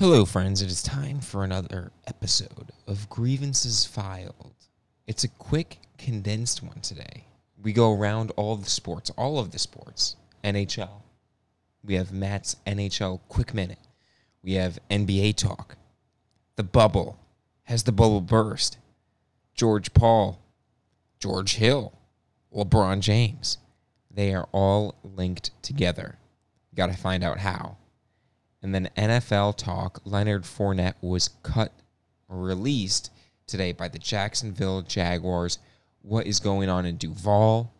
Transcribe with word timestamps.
Hello, 0.00 0.24
friends. 0.24 0.62
It 0.62 0.70
is 0.70 0.82
time 0.82 1.20
for 1.20 1.44
another 1.44 1.92
episode 2.06 2.72
of 2.86 3.10
Grievances 3.10 3.84
Filed. 3.84 4.54
It's 5.06 5.24
a 5.24 5.28
quick, 5.28 5.76
condensed 5.98 6.62
one 6.62 6.80
today. 6.80 7.26
We 7.62 7.74
go 7.74 7.92
around 7.92 8.32
all 8.34 8.56
the 8.56 8.70
sports, 8.70 9.10
all 9.10 9.38
of 9.38 9.50
the 9.50 9.58
sports. 9.58 10.16
NHL. 10.42 11.02
We 11.84 11.96
have 11.96 12.14
Matt's 12.14 12.56
NHL 12.66 13.20
Quick 13.28 13.52
Minute. 13.52 13.78
We 14.42 14.54
have 14.54 14.78
NBA 14.90 15.36
talk. 15.36 15.76
The 16.56 16.62
bubble. 16.62 17.18
Has 17.64 17.82
the 17.82 17.92
bubble 17.92 18.22
burst? 18.22 18.78
George 19.54 19.92
Paul. 19.92 20.40
George 21.18 21.56
Hill. 21.56 21.92
LeBron 22.56 23.00
James. 23.00 23.58
They 24.10 24.32
are 24.32 24.48
all 24.50 24.94
linked 25.04 25.50
together. 25.60 26.16
Got 26.74 26.86
to 26.86 26.96
find 26.96 27.22
out 27.22 27.40
how. 27.40 27.76
And 28.62 28.74
then 28.74 28.90
NFL 28.96 29.56
talk. 29.56 30.00
Leonard 30.04 30.42
Fournette 30.42 30.94
was 31.00 31.30
cut 31.42 31.72
or 32.28 32.38
released 32.38 33.10
today 33.46 33.72
by 33.72 33.88
the 33.88 33.98
Jacksonville 33.98 34.82
Jaguars. 34.82 35.58
What 36.02 36.26
is 36.26 36.40
going 36.40 36.68
on 36.68 36.86
in 36.86 36.96
Duval? 36.96 37.72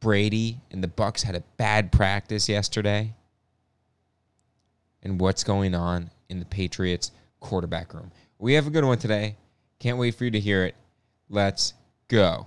Brady 0.00 0.58
and 0.70 0.82
the 0.82 0.88
Bucks 0.88 1.22
had 1.22 1.34
a 1.34 1.42
bad 1.56 1.92
practice 1.92 2.48
yesterday. 2.48 3.14
And 5.02 5.20
what's 5.20 5.44
going 5.44 5.74
on 5.74 6.10
in 6.28 6.38
the 6.38 6.46
Patriots 6.46 7.10
quarterback 7.38 7.94
room? 7.94 8.10
We 8.38 8.54
have 8.54 8.66
a 8.66 8.70
good 8.70 8.84
one 8.84 8.98
today. 8.98 9.36
Can't 9.78 9.98
wait 9.98 10.14
for 10.14 10.24
you 10.24 10.30
to 10.30 10.40
hear 10.40 10.64
it. 10.64 10.74
Let's 11.28 11.74
go. 12.08 12.46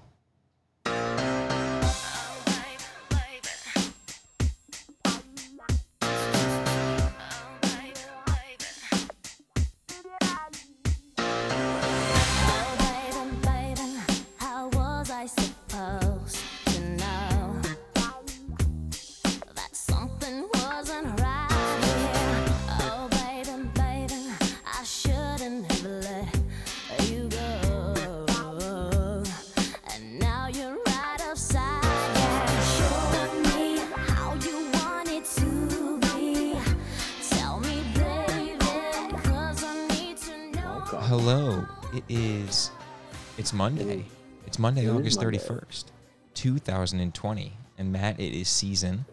It's 43.54 43.58
Monday. 43.60 44.06
It's 44.48 44.58
Monday, 44.58 44.86
It 44.88 44.90
August 44.90 45.22
Monday. 45.22 45.38
31st, 45.38 45.86
2020. 46.34 47.54
And 47.78 47.92
Matt, 47.92 48.20
it 48.20 48.34
is 48.34 48.50
season 48.50 49.06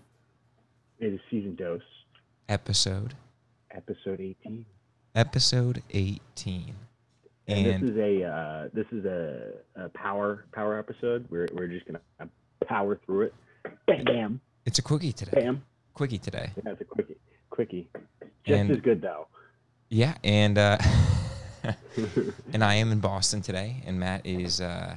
It 0.99 1.13
is 1.13 1.21
season 1.31 1.57
dose, 1.57 1.83
episode 2.49 3.13
episode 3.71 4.19
18. 4.19 4.65
episode 5.15 5.83
18. 5.91 6.75
And, 7.49 7.67
And 7.67 7.83
this 7.83 7.91
is 7.91 7.97
a 7.99 8.25
uh, 8.25 8.69
this 8.73 8.87
is 8.93 9.05
a, 9.05 9.53
a 9.77 9.89
power 9.91 10.47
power 10.53 10.79
episode. 10.79 11.27
We're 11.29 11.49
we're 11.53 11.67
just 11.69 11.85
gonna 11.87 12.01
power 12.67 12.99
through 13.05 13.23
it. 13.27 13.35
Bam, 13.87 14.05
bam, 14.05 14.41
it's 14.65 14.79
a 14.79 14.83
quickie 14.83 15.13
today. 15.13 15.39
bam. 15.39 15.63
Quickie 15.93 16.19
today. 16.19 16.51
Yeah, 16.65 16.73
it's 16.73 16.81
a 16.81 16.85
quickie, 16.85 17.17
quickie. 17.51 17.91
Just 18.47 18.59
And- 18.59 18.71
as 18.71 18.81
good 18.81 19.03
though. 19.03 19.27
Yeah, 19.91 20.15
and 20.25 20.57
uh 20.57 20.79
and 22.53 22.65
I 22.65 22.75
am 22.75 22.93
in 22.93 23.01
Boston 23.01 23.43
today 23.43 23.83
and 23.87 23.99
Matt 23.99 24.25
is 24.27 24.61
uh 24.61 24.97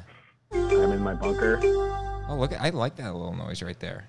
I'm 0.52 0.92
in 0.92 1.02
my 1.02 1.14
bunker. 1.14 1.60
Oh, 2.30 2.38
look, 2.38 2.60
I 2.60 2.70
like 2.70 2.96
that 2.98 3.14
little 3.14 3.36
noise 3.36 3.62
right 3.62 3.80
there. 3.80 4.06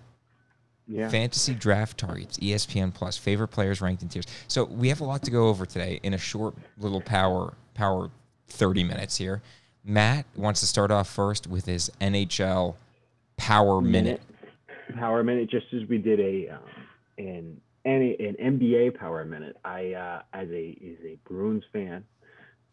Yeah. 0.87 1.09
Fantasy 1.09 1.55
draft 1.55 1.99
targets, 1.99 2.39
ESPN 2.39 2.93
Plus, 2.93 3.17
favorite 3.17 3.49
players 3.49 3.81
ranked 3.81 4.03
in 4.03 4.09
tiers. 4.09 4.27
So 4.49 4.65
we 4.65 4.89
have 4.89 5.01
a 5.01 5.05
lot 5.05 5.23
to 5.23 5.31
go 5.31 5.49
over 5.49 5.65
today 5.65 5.99
in 6.03 6.15
a 6.15 6.19
short 6.19 6.55
little 6.78 7.01
power 7.01 7.55
power 7.75 8.11
30 8.49 8.84
minutes 8.84 9.17
here. 9.17 9.43
Matt 9.84 10.27
wants 10.37 10.61
to 10.61 10.67
start 10.67 10.91
off 10.91 11.09
first 11.09 11.47
with 11.47 11.67
his 11.67 11.91
NHL 12.01 12.77
power 13.37 13.81
minute. 13.81 14.23
Power 14.95 15.23
minute, 15.25 15.51
just 15.51 15.67
as 15.73 15.89
we 15.89 15.99
did 15.99 16.21
a 16.21 16.51
um, 16.51 16.61
an 17.19 17.61
an 17.84 18.17
an 18.21 18.59
NBA 18.59 18.99
power 18.99 19.25
minute. 19.25 19.57
I 19.65 19.93
uh, 19.93 20.23
as 20.33 20.49
a 20.51 20.69
is 20.81 20.99
a 21.05 21.19
Bruins 21.28 21.65
fan, 21.73 22.05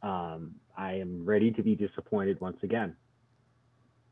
um, 0.01 0.55
I 0.77 0.93
am 0.93 1.25
ready 1.25 1.51
to 1.51 1.63
be 1.63 1.75
disappointed 1.75 2.39
once 2.41 2.57
again. 2.63 2.95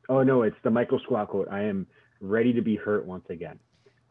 Oh 0.08 0.24
no, 0.24 0.44
it's 0.44 0.58
the 0.64 0.70
Michael 0.70 1.00
Squaw 1.08 1.28
quote. 1.28 1.48
I 1.52 1.64
am 1.64 1.88
ready 2.20 2.54
to 2.54 2.62
be 2.62 2.76
hurt 2.76 3.06
once 3.06 3.26
again. 3.30 3.60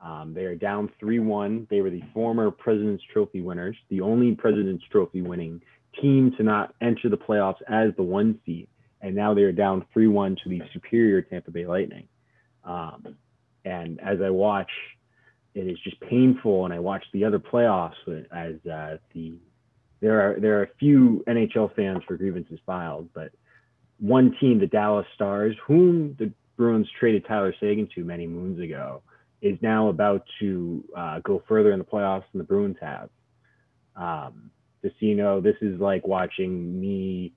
Um, 0.05 0.33
they 0.33 0.44
are 0.44 0.55
down 0.55 0.91
three 1.00 1.19
one. 1.19 1.67
They 1.71 1.81
were 1.81 1.91
the 1.91 2.03
former 2.15 2.50
President's 2.50 3.03
Trophy 3.12 3.41
winners, 3.41 3.77
the 3.91 4.00
only 4.00 4.34
President's 4.34 4.84
Trophy 4.91 5.22
winning 5.22 5.61
team 6.00 6.33
to 6.37 6.43
not 6.44 6.75
enter 6.81 7.09
the 7.09 7.17
playoffs 7.17 7.61
as 7.69 7.91
the 7.97 8.03
one 8.03 8.38
seed, 8.47 8.69
and 9.00 9.15
now 9.15 9.34
they 9.34 9.43
are 9.43 9.53
down 9.53 9.84
three 9.93 10.06
one 10.06 10.37
to 10.44 10.49
the 10.49 10.62
superior 10.72 11.22
Tampa 11.22 11.50
Bay 11.50 11.67
Lightning. 11.67 12.06
Um, 12.65 13.17
and 13.65 14.00
as 14.00 14.19
I 14.25 14.31
watch, 14.31 14.71
it 15.55 15.67
is 15.67 15.78
just 15.83 16.00
painful. 16.00 16.65
And 16.65 16.72
I 16.72 16.78
watch 16.78 17.05
the 17.12 17.25
other 17.25 17.38
playoffs 17.38 17.94
as 18.33 18.55
uh, 18.71 18.99
the 19.15 19.38
there 20.00 20.20
are 20.20 20.41
there 20.41 20.59
are 20.60 20.64
a 20.64 20.70
few 20.78 21.25
NHL 21.26 21.75
fans 21.75 22.03
for 22.06 22.16
grievances 22.16 22.59
filed, 22.66 23.09
but 23.14 23.32
one 23.98 24.34
team, 24.41 24.60
the 24.60 24.66
Dallas 24.66 25.06
Stars, 25.14 25.56
whom 25.66 26.14
the 26.19 26.32
Bruins 26.56 26.88
traded 26.98 27.26
Tyler 27.26 27.54
Seguin 27.59 27.88
to 27.94 28.04
many 28.04 28.26
moons 28.26 28.60
ago, 28.60 29.03
is 29.42 29.58
now 29.60 29.88
about 29.88 30.25
to 30.41 30.84
uh, 30.97 31.20
go 31.20 31.42
further 31.48 31.72
in 31.72 31.78
the 31.78 31.84
playoffs 31.84 32.25
than 32.32 32.38
the 32.38 32.44
Bruins 32.44 32.76
have. 32.81 33.10
Um, 33.97 34.50
just 34.82 34.94
so 35.00 35.06
you 35.06 35.16
know, 35.16 35.41
this 35.41 35.56
is 35.60 35.81
like 35.81 36.06
watching 36.06 36.81
me 36.81 37.32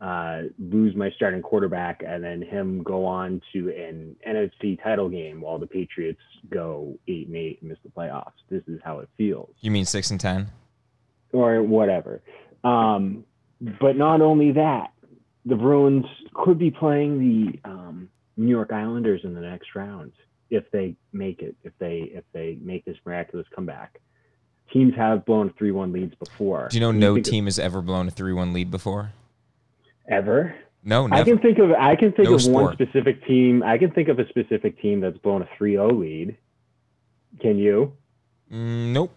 uh, 0.00 0.42
lose 0.58 0.94
my 0.94 1.10
starting 1.16 1.40
quarterback 1.40 2.02
and 2.06 2.22
then 2.22 2.42
him 2.42 2.82
go 2.82 3.04
on 3.04 3.40
to 3.52 3.70
an 3.70 4.16
NFC 4.28 4.82
title 4.82 5.08
game 5.08 5.40
while 5.40 5.58
the 5.58 5.66
Patriots 5.66 6.20
go 6.50 6.98
eight 7.08 7.28
and 7.28 7.36
eight 7.36 7.58
and 7.60 7.70
miss 7.70 7.78
the 7.82 7.90
playoffs. 7.90 8.32
This 8.50 8.62
is 8.66 8.78
how 8.84 8.98
it 9.00 9.08
feels, 9.16 9.54
You 9.60 9.70
mean 9.70 9.86
6 9.86 10.10
and 10.10 10.20
10? 10.20 10.48
Or 11.36 11.62
whatever. 11.62 12.22
Um, 12.64 13.24
but 13.80 13.96
not 13.96 14.20
only 14.20 14.52
that, 14.52 14.92
the 15.44 15.56
Bruins 15.56 16.06
could 16.34 16.58
be 16.58 16.70
playing 16.70 17.18
the 17.18 17.68
um, 17.68 18.08
New 18.36 18.50
York 18.50 18.72
Islanders 18.72 19.20
in 19.24 19.34
the 19.34 19.40
next 19.40 19.74
round 19.74 20.12
if 20.50 20.64
they 20.72 20.96
make 21.12 21.42
it. 21.42 21.56
If 21.62 21.72
they 21.78 22.10
if 22.12 22.24
they 22.32 22.58
make 22.60 22.84
this 22.84 22.96
miraculous 23.04 23.46
comeback. 23.54 24.00
Teams 24.72 24.94
have 24.96 25.24
blown 25.24 25.54
three 25.56 25.70
one 25.70 25.92
leads 25.92 26.14
before. 26.16 26.68
Do 26.70 26.76
you 26.76 26.80
know 26.80 26.90
no 26.90 27.14
think 27.14 27.26
team 27.26 27.44
has 27.44 27.58
ever 27.58 27.80
blown 27.80 28.08
a 28.08 28.10
3-1 28.10 28.52
lead 28.52 28.68
before? 28.68 29.12
ever? 30.08 30.54
No, 30.84 31.06
no. 31.06 31.16
I 31.16 31.24
can 31.24 31.38
think 31.38 31.58
of 31.58 31.72
I 31.72 31.96
can 31.96 32.12
think 32.12 32.28
No 32.28 32.36
of 32.36 32.46
one 32.46 32.72
specific 32.74 33.24
team. 33.26 33.62
I 33.62 33.76
can 33.78 33.90
think 33.90 34.08
of 34.08 34.18
a 34.18 34.28
specific 34.28 34.80
team 34.80 35.00
that's 35.00 35.18
blown 35.18 35.42
a 35.42 35.48
3-0 35.60 35.98
lead. 35.98 36.36
Can 37.40 37.58
you? 37.58 37.92
Mm, 38.52 38.92
nope. 38.92 39.12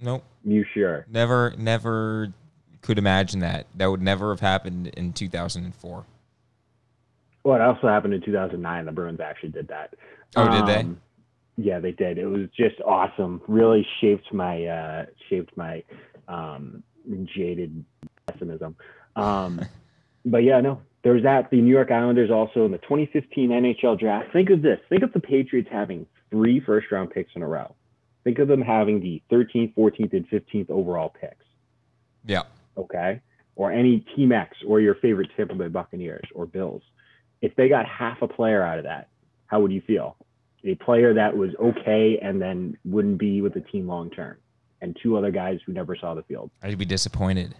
Nope. 0.00 0.24
You 0.44 0.64
sure? 0.74 1.06
Never 1.10 1.54
never 1.58 2.32
could 2.82 2.98
imagine 2.98 3.40
that. 3.40 3.66
That 3.74 3.90
would 3.90 4.02
never 4.02 4.30
have 4.30 4.40
happened 4.40 4.88
in 4.88 5.12
2004. 5.12 6.04
Well, 7.44 7.54
it 7.54 7.60
also 7.60 7.88
happened 7.88 8.14
in 8.14 8.22
2009. 8.22 8.86
The 8.86 8.92
Bruins 8.92 9.20
actually 9.20 9.50
did 9.50 9.68
that. 9.68 9.94
Oh, 10.34 10.50
did 10.50 10.66
they? 10.66 10.80
Um, 10.80 11.00
Yeah, 11.56 11.78
they 11.78 11.92
did. 11.92 12.18
It 12.18 12.26
was 12.26 12.48
just 12.56 12.80
awesome. 12.84 13.40
Really 13.46 13.86
shaped 14.00 14.32
my 14.32 14.64
uh, 14.64 15.06
shaped 15.28 15.56
my 15.56 15.82
um, 16.28 16.82
jaded 17.36 17.84
pessimism. 18.26 18.76
Um, 19.14 19.60
but 20.24 20.38
yeah, 20.38 20.60
no, 20.60 20.80
there 21.02 21.12
was 21.12 21.22
that. 21.22 21.50
The 21.50 21.60
New 21.60 21.72
York 21.72 21.90
Islanders 21.90 22.30
also 22.30 22.64
in 22.64 22.72
the 22.72 22.78
2015 22.78 23.50
NHL 23.50 23.98
draft. 23.98 24.32
Think 24.32 24.50
of 24.50 24.62
this. 24.62 24.80
Think 24.88 25.02
of 25.02 25.12
the 25.12 25.20
Patriots 25.20 25.68
having 25.70 26.06
three 26.30 26.60
first 26.60 26.90
round 26.90 27.10
picks 27.10 27.30
in 27.36 27.42
a 27.42 27.48
row. 27.48 27.74
Think 28.26 28.40
of 28.40 28.48
them 28.48 28.60
having 28.60 28.98
the 28.98 29.22
13th, 29.30 29.72
14th, 29.76 30.12
and 30.12 30.28
15th 30.28 30.68
overall 30.68 31.14
picks. 31.20 31.44
Yeah. 32.24 32.42
okay, 32.76 33.20
or 33.54 33.70
any 33.70 34.00
Team 34.16 34.32
X 34.32 34.56
or 34.66 34.80
your 34.80 34.96
favorite 34.96 35.30
Tampa 35.36 35.54
Bay 35.54 35.68
Buccaneers 35.68 36.26
or 36.34 36.44
Bills, 36.44 36.82
if 37.40 37.54
they 37.54 37.68
got 37.68 37.86
half 37.86 38.22
a 38.22 38.26
player 38.26 38.64
out 38.64 38.78
of 38.78 38.84
that, 38.84 39.10
how 39.46 39.60
would 39.60 39.70
you 39.70 39.80
feel? 39.80 40.16
A 40.64 40.74
player 40.74 41.14
that 41.14 41.36
was 41.36 41.50
okay 41.62 42.18
and 42.20 42.42
then 42.42 42.76
wouldn't 42.84 43.18
be 43.18 43.42
with 43.42 43.54
the 43.54 43.60
team 43.60 43.86
long 43.86 44.10
term, 44.10 44.38
and 44.80 44.96
two 45.00 45.16
other 45.16 45.30
guys 45.30 45.60
who 45.64 45.72
never 45.72 45.94
saw 45.94 46.14
the 46.14 46.24
field. 46.24 46.50
I'd 46.64 46.76
be 46.76 46.84
disappointed. 46.84 47.54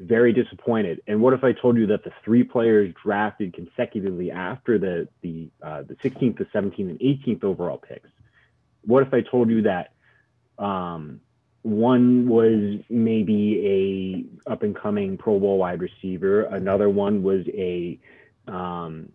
Very 0.00 0.32
disappointed. 0.32 1.00
And 1.06 1.22
what 1.22 1.32
if 1.32 1.44
I 1.44 1.52
told 1.52 1.76
you 1.76 1.86
that 1.86 2.02
the 2.02 2.10
three 2.24 2.42
players 2.42 2.92
drafted 3.00 3.54
consecutively 3.54 4.32
after 4.32 4.80
the 4.80 5.06
the 5.22 5.48
uh, 5.62 5.84
the 5.84 5.94
16th, 5.94 6.38
the 6.38 6.46
17th, 6.46 6.90
and 6.90 6.98
18th 6.98 7.44
overall 7.44 7.78
picks? 7.78 8.10
What 8.84 9.06
if 9.06 9.14
I 9.14 9.20
told 9.20 9.48
you 9.50 9.62
that 9.62 9.92
um, 10.58 11.20
one 11.62 12.28
was 12.28 12.80
maybe 12.88 14.28
a 14.46 14.50
up 14.50 14.62
and 14.62 14.76
coming 14.76 15.16
Pro 15.16 15.38
Bowl 15.38 15.58
wide 15.58 15.80
receiver. 15.80 16.42
Another 16.44 16.88
one 16.88 17.22
was 17.22 17.46
a 17.48 17.98
um, 18.46 19.10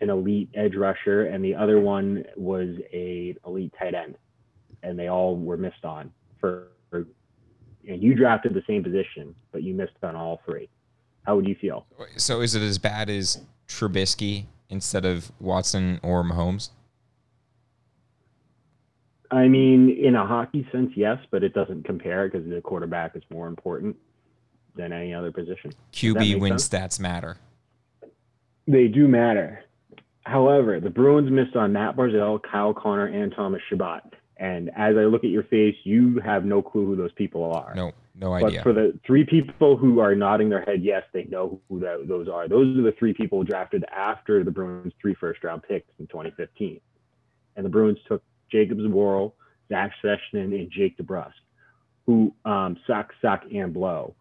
an 0.00 0.10
elite 0.10 0.48
edge 0.54 0.74
rusher, 0.74 1.26
and 1.26 1.44
the 1.44 1.54
other 1.54 1.80
one 1.80 2.24
was 2.36 2.68
a 2.92 3.36
elite 3.46 3.72
tight 3.78 3.94
end. 3.94 4.16
And 4.82 4.98
they 4.98 5.08
all 5.08 5.36
were 5.36 5.56
missed 5.56 5.84
on 5.84 6.12
for. 6.40 6.68
for 6.90 7.06
and 7.88 8.00
you 8.00 8.14
drafted 8.14 8.54
the 8.54 8.62
same 8.66 8.82
position, 8.84 9.34
but 9.50 9.64
you 9.64 9.74
missed 9.74 9.92
on 10.04 10.14
all 10.14 10.40
three. 10.44 10.68
How 11.24 11.36
would 11.36 11.48
you 11.48 11.56
feel? 11.60 11.86
So 12.16 12.40
is 12.40 12.54
it 12.54 12.62
as 12.62 12.78
bad 12.78 13.10
as 13.10 13.40
Trubisky 13.68 14.46
instead 14.68 15.04
of 15.04 15.32
Watson 15.40 15.98
or 16.02 16.22
Mahomes? 16.22 16.70
I 19.32 19.48
mean, 19.48 19.88
in 19.88 20.14
a 20.14 20.26
hockey 20.26 20.68
sense, 20.70 20.90
yes, 20.94 21.16
but 21.30 21.42
it 21.42 21.54
doesn't 21.54 21.84
compare 21.84 22.28
because 22.28 22.48
the 22.48 22.60
quarterback 22.60 23.16
is 23.16 23.22
more 23.30 23.48
important 23.48 23.96
than 24.76 24.92
any 24.92 25.14
other 25.14 25.32
position. 25.32 25.72
QB 25.92 26.38
win 26.38 26.58
sense? 26.58 26.68
stats 26.68 27.00
matter. 27.00 27.38
They 28.68 28.88
do 28.88 29.08
matter. 29.08 29.64
However, 30.24 30.80
the 30.80 30.90
Bruins 30.90 31.30
missed 31.30 31.56
on 31.56 31.72
Matt 31.72 31.96
Barzal, 31.96 32.40
Kyle 32.42 32.74
Connor, 32.74 33.06
and 33.06 33.32
Thomas 33.34 33.60
Chabot. 33.68 34.02
And 34.36 34.68
as 34.76 34.96
I 34.96 35.04
look 35.04 35.24
at 35.24 35.30
your 35.30 35.44
face, 35.44 35.76
you 35.84 36.20
have 36.24 36.44
no 36.44 36.62
clue 36.62 36.84
who 36.84 36.96
those 36.96 37.12
people 37.12 37.52
are. 37.52 37.74
No, 37.74 37.92
no 38.14 38.34
idea. 38.34 38.58
But 38.58 38.62
for 38.62 38.72
the 38.72 38.98
three 39.06 39.24
people 39.24 39.76
who 39.76 39.98
are 40.00 40.14
nodding 40.14 40.48
their 40.50 40.62
head, 40.62 40.82
yes, 40.82 41.02
they 41.12 41.24
know 41.24 41.60
who 41.68 41.80
that, 41.80 42.06
those 42.06 42.28
are. 42.28 42.48
Those 42.48 42.76
are 42.78 42.82
the 42.82 42.94
three 42.98 43.14
people 43.14 43.42
drafted 43.44 43.84
after 43.84 44.44
the 44.44 44.50
Bruins' 44.50 44.92
three 45.00 45.14
first 45.14 45.42
round 45.42 45.62
picks 45.62 45.88
in 45.98 46.06
2015. 46.06 46.80
And 47.56 47.64
the 47.64 47.70
Bruins 47.70 47.98
took 48.06 48.22
Jacob 48.52 48.78
Zboril, 48.78 49.32
Zach 49.68 49.92
Senyshyn, 50.04 50.18
and 50.60 50.70
Jake 50.70 50.96
DeBrusk, 50.98 51.32
who 52.06 52.32
um, 52.44 52.76
suck, 52.86 53.12
suck, 53.22 53.42
and 53.52 53.72
blow, 53.72 54.14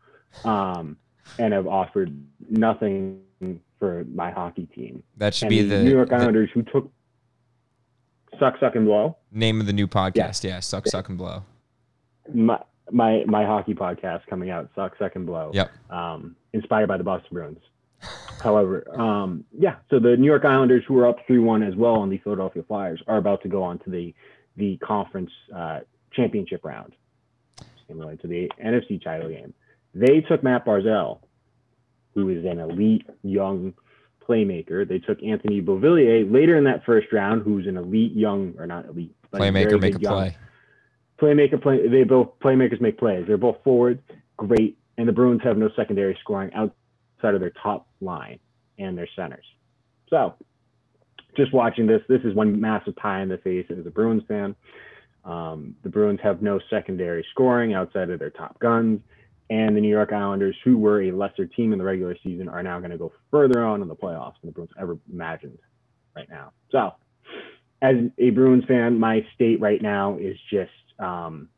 um, 0.45 0.97
and 1.37 1.53
have 1.53 1.67
offered 1.67 2.15
nothing 2.49 3.19
for 3.77 4.05
my 4.13 4.31
hockey 4.31 4.67
team. 4.73 5.03
that 5.17 5.33
should 5.33 5.47
And 5.47 5.49
be 5.49 5.61
the, 5.63 5.75
the, 5.77 5.83
New 5.83 5.91
York 5.91 6.09
the 6.09 6.15
Islanders, 6.15 6.49
who 6.53 6.61
took 6.63 6.91
suck, 8.39 8.55
suck, 8.59 8.75
and 8.75 8.85
blow. 8.85 9.17
name 9.31 9.59
of 9.59 9.67
the 9.67 9.73
new 9.73 9.87
podcast. 9.87 10.43
Yeah, 10.43 10.59
suck, 10.61 10.87
suck, 10.87 11.09
and 11.09 11.17
blow. 11.17 11.43
my 12.33 12.59
my 12.91 13.23
my 13.25 13.45
hockey 13.45 13.73
podcast 13.73 14.21
coming 14.29 14.49
out 14.49 14.69
suck 14.75 14.93
suck, 14.99 15.15
and 15.15 15.25
blow 15.25 15.51
Yep. 15.53 15.71
um 15.89 16.35
inspired 16.53 16.87
by 16.87 16.97
the 16.97 17.03
boston 17.05 17.29
bruins 17.31 17.59
however 18.41 18.83
um 18.99 19.43
yeah 19.57 19.75
so 19.89 19.99
the 19.99 20.17
new 20.17 20.25
york 20.25 20.43
islanders 20.45 20.83
who 20.87 20.97
are 20.97 21.07
up 21.07 21.17
3-1 21.27 21.67
as 21.67 21.75
well 21.75 21.95
on 21.95 22.09
the 22.09 22.17
philadelphia 22.19 22.63
flyers 22.67 23.01
are 23.07 23.17
about 23.17 23.41
to 23.43 23.47
go 23.47 23.61
on 23.63 23.77
to 23.79 23.89
the 23.89 24.13
the 24.57 24.77
conference 24.77 25.31
uh 25.55 25.79
championship 26.11 26.63
round. 26.63 26.93
Similar 27.87 28.15
to 28.17 28.27
the 28.27 28.51
nfc 28.63 29.03
title 29.03 29.29
game. 29.29 29.53
They 29.93 30.21
took 30.21 30.43
matt 30.43 30.65
barzal 30.65 31.19
who 32.13 32.29
is 32.29 32.45
an 32.45 32.59
elite 32.59 33.05
young 33.23 33.73
playmaker. 34.27 34.87
They 34.87 34.99
took 34.99 35.21
anthony 35.23 35.61
beauvillier 35.61 36.31
later 36.31 36.57
in 36.57 36.65
that 36.65 36.85
first 36.85 37.11
round 37.11 37.43
who's 37.43 37.67
an 37.67 37.77
elite 37.77 38.13
young 38.13 38.53
or 38.57 38.67
not 38.67 38.85
elite 38.87 39.15
but 39.29 39.41
Playmaker, 39.41 39.79
make 39.79 39.95
a 39.95 39.99
young 39.99 40.13
play. 40.13 40.37
playmaker 41.19 41.61
play 41.61 41.87
they 41.87 42.03
both 42.03 42.39
playmakers 42.39 42.81
make 42.81 42.97
plays. 42.97 43.25
They're 43.27 43.37
both 43.37 43.63
forward 43.63 44.01
great 44.37 44.77
and 44.97 45.07
the 45.07 45.13
bruins 45.13 45.41
have 45.43 45.57
no 45.57 45.69
secondary 45.75 46.17
scoring 46.21 46.51
outside 47.21 47.33
of 47.33 47.41
their 47.41 47.53
top 47.61 47.87
line 47.99 48.39
and 48.79 48.97
their 48.97 49.07
centers 49.15 49.45
so 50.09 50.33
just 51.35 51.53
watching 51.53 51.87
this 51.87 52.01
this 52.09 52.21
is 52.23 52.33
one 52.33 52.59
massive 52.59 52.95
pie 52.95 53.21
in 53.21 53.29
the 53.29 53.37
face 53.39 53.65
as 53.69 53.85
a 53.85 53.91
bruins 53.91 54.23
fan 54.27 54.55
um, 55.23 55.75
the 55.83 55.89
bruins 55.89 56.19
have 56.23 56.41
no 56.41 56.59
secondary 56.69 57.25
scoring 57.31 57.73
outside 57.73 58.09
of 58.09 58.19
their 58.19 58.31
top 58.31 58.59
guns 58.59 58.99
and 59.49 59.75
the 59.75 59.81
new 59.81 59.89
york 59.89 60.11
islanders 60.11 60.55
who 60.63 60.77
were 60.77 61.03
a 61.03 61.11
lesser 61.11 61.45
team 61.45 61.73
in 61.73 61.79
the 61.79 61.85
regular 61.85 62.15
season 62.23 62.49
are 62.49 62.63
now 62.63 62.79
going 62.79 62.91
to 62.91 62.97
go 62.97 63.11
further 63.29 63.63
on 63.63 63.81
in 63.81 63.87
the 63.87 63.95
playoffs 63.95 64.33
than 64.41 64.49
the 64.49 64.51
bruins 64.51 64.71
ever 64.79 64.97
imagined 65.11 65.57
right 66.15 66.29
now 66.29 66.51
so 66.71 66.91
as 67.81 67.95
a 68.19 68.29
Bruins 68.29 68.63
fan, 68.65 68.99
my 68.99 69.25
state 69.33 69.59
right 69.59 69.81
now 69.81 70.17
is 70.17 70.37
just 70.51 70.71
um, 70.99 71.49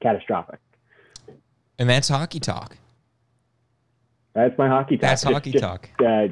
catastrophic. 0.00 0.60
And 1.78 1.88
that's 1.88 2.08
hockey 2.08 2.40
talk. 2.40 2.76
That's 4.34 4.56
my 4.58 4.68
hockey 4.68 4.96
talk. 4.96 5.02
That's 5.02 5.22
Just- 5.22 5.32
hockey 5.32 5.52
just, 5.52 5.62
talk. 5.64 5.88
Uh, 5.98 6.28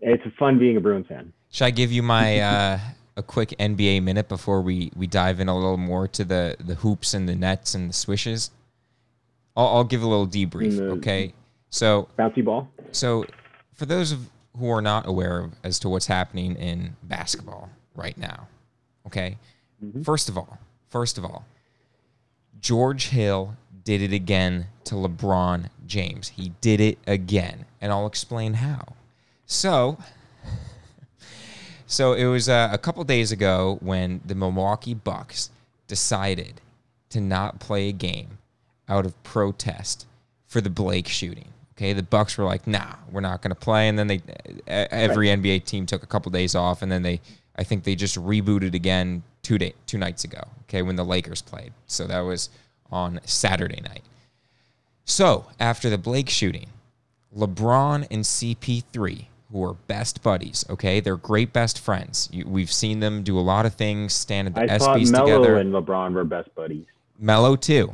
it's 0.00 0.22
fun 0.38 0.58
being 0.58 0.76
a 0.76 0.80
Bruins 0.80 1.06
fan. 1.08 1.32
Should 1.50 1.64
I 1.64 1.70
give 1.70 1.90
you 1.90 2.02
my 2.02 2.38
uh, 2.40 2.78
a 3.16 3.22
quick 3.22 3.50
NBA 3.58 4.02
minute 4.02 4.28
before 4.28 4.62
we, 4.62 4.92
we 4.94 5.06
dive 5.08 5.40
in 5.40 5.48
a 5.48 5.54
little 5.54 5.76
more 5.76 6.06
to 6.08 6.24
the, 6.24 6.56
the 6.60 6.76
hoops 6.76 7.12
and 7.12 7.28
the 7.28 7.34
nets 7.34 7.74
and 7.74 7.88
the 7.88 7.92
swishes? 7.92 8.50
I'll, 9.56 9.66
I'll 9.66 9.84
give 9.84 10.02
a 10.02 10.06
little 10.06 10.28
debrief, 10.28 10.74
Mm, 10.78 10.98
okay? 10.98 11.34
So 11.70 12.08
Bouncy 12.18 12.44
ball. 12.44 12.68
So, 12.92 13.24
for 13.74 13.86
those 13.86 14.12
of 14.12 14.28
who 14.58 14.68
are 14.70 14.82
not 14.82 15.06
aware 15.08 15.38
of 15.40 15.52
as 15.64 15.78
to 15.80 15.88
what's 15.88 16.06
happening 16.06 16.54
in 16.56 16.96
basketball 17.02 17.70
right 17.94 18.16
now, 18.16 18.46
okay. 19.06 19.38
First 20.04 20.28
of 20.28 20.36
all, 20.36 20.58
first 20.88 21.16
of 21.18 21.24
all, 21.24 21.44
George 22.60 23.08
Hill 23.08 23.56
did 23.84 24.02
it 24.02 24.12
again 24.12 24.66
to 24.90 24.96
LeBron 24.96 25.66
James. 25.86 26.30
He 26.30 26.52
did 26.60 26.80
it 26.80 26.98
again, 27.06 27.64
and 27.80 27.92
I'll 27.92 28.08
explain 28.08 28.54
how. 28.54 28.94
So, 29.46 29.98
so 31.86 32.12
it 32.14 32.24
was 32.24 32.48
uh, 32.48 32.70
a 32.72 32.78
couple 32.78 33.04
days 33.04 33.30
ago 33.30 33.78
when 33.80 34.20
the 34.24 34.34
Milwaukee 34.34 34.94
Bucks 34.94 35.50
decided 35.86 36.60
to 37.10 37.20
not 37.20 37.60
play 37.60 37.88
a 37.88 37.92
game 37.92 38.38
out 38.88 39.06
of 39.06 39.20
protest 39.22 40.06
for 40.48 40.60
the 40.60 40.70
Blake 40.70 41.06
shooting. 41.06 41.50
Okay, 41.76 41.92
the 41.92 42.02
Bucks 42.02 42.36
were 42.36 42.44
like, 42.44 42.66
"Nah, 42.66 42.96
we're 43.12 43.20
not 43.20 43.42
going 43.42 43.54
to 43.54 43.60
play," 43.60 43.88
and 43.88 43.96
then 43.96 44.08
they 44.08 44.20
every 44.66 45.28
NBA 45.28 45.64
team 45.66 45.86
took 45.86 46.02
a 46.02 46.06
couple 46.06 46.32
days 46.32 46.56
off, 46.56 46.82
and 46.82 46.90
then 46.90 47.02
they, 47.02 47.20
I 47.54 47.62
think 47.62 47.84
they 47.84 47.94
just 47.94 48.16
rebooted 48.16 48.74
again 48.74 49.22
two 49.42 49.56
day 49.56 49.74
two 49.86 49.98
nights 49.98 50.24
ago. 50.24 50.40
Okay, 50.62 50.82
when 50.82 50.96
the 50.96 51.04
Lakers 51.04 51.42
played, 51.42 51.72
so 51.86 52.08
that 52.08 52.20
was 52.20 52.50
on 52.90 53.20
Saturday 53.24 53.80
night. 53.82 54.02
So 55.10 55.46
after 55.58 55.90
the 55.90 55.98
Blake 55.98 56.30
shooting, 56.30 56.68
LeBron 57.36 58.06
and 58.12 58.22
CP3, 58.22 59.26
who 59.50 59.64
are 59.64 59.74
best 59.74 60.22
buddies, 60.22 60.64
okay, 60.70 61.00
they're 61.00 61.16
great 61.16 61.52
best 61.52 61.80
friends. 61.80 62.28
You, 62.32 62.46
we've 62.46 62.70
seen 62.70 63.00
them 63.00 63.24
do 63.24 63.36
a 63.36 63.40
lot 63.40 63.66
of 63.66 63.74
things, 63.74 64.12
stand 64.12 64.46
at 64.46 64.54
the 64.54 64.72
I 64.72 64.78
thought 64.78 64.96
ESPYS 64.98 65.10
Melo 65.10 65.42
together. 65.42 65.56
and 65.56 65.72
LeBron 65.72 66.12
were 66.12 66.22
best 66.22 66.54
buddies. 66.54 66.84
Mello 67.18 67.56
too, 67.56 67.92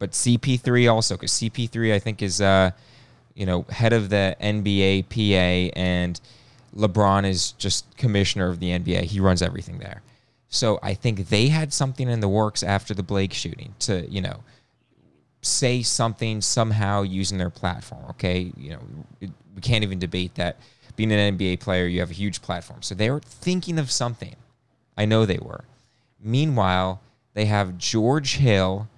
but 0.00 0.10
CP3 0.10 0.92
also 0.92 1.14
because 1.14 1.30
CP3 1.30 1.94
I 1.94 2.00
think 2.00 2.20
is 2.20 2.40
uh, 2.40 2.72
you 3.34 3.46
know 3.46 3.62
head 3.70 3.92
of 3.92 4.08
the 4.08 4.36
NBA 4.40 5.04
PA 5.08 5.78
and 5.78 6.20
LeBron 6.76 7.26
is 7.26 7.52
just 7.52 7.96
commissioner 7.96 8.48
of 8.48 8.58
the 8.58 8.70
NBA. 8.76 9.02
He 9.02 9.20
runs 9.20 9.40
everything 9.40 9.78
there. 9.78 10.02
So 10.48 10.80
I 10.82 10.94
think 10.94 11.28
they 11.28 11.46
had 11.46 11.72
something 11.72 12.08
in 12.08 12.18
the 12.18 12.28
works 12.28 12.64
after 12.64 12.92
the 12.92 13.04
Blake 13.04 13.32
shooting 13.32 13.76
to 13.80 14.04
you 14.10 14.20
know 14.20 14.42
say 15.42 15.82
something 15.82 16.40
somehow 16.40 17.02
using 17.02 17.38
their 17.38 17.50
platform. 17.50 18.04
Okay, 18.10 18.52
you 18.56 18.70
know 18.70 18.80
it, 19.20 19.30
we 19.54 19.60
can't 19.60 19.84
even 19.84 19.98
debate 19.98 20.34
that. 20.36 20.56
Being 20.96 21.12
an 21.12 21.38
NBA 21.38 21.60
player, 21.60 21.86
you 21.86 22.00
have 22.00 22.10
a 22.10 22.14
huge 22.14 22.42
platform. 22.42 22.82
So 22.82 22.94
they 22.94 23.10
were 23.10 23.20
thinking 23.20 23.78
of 23.78 23.90
something. 23.90 24.36
I 24.96 25.06
know 25.06 25.24
they 25.24 25.38
were. 25.38 25.64
Meanwhile, 26.22 27.00
they 27.34 27.46
have 27.46 27.78
George 27.78 28.36
Hill 28.36 28.88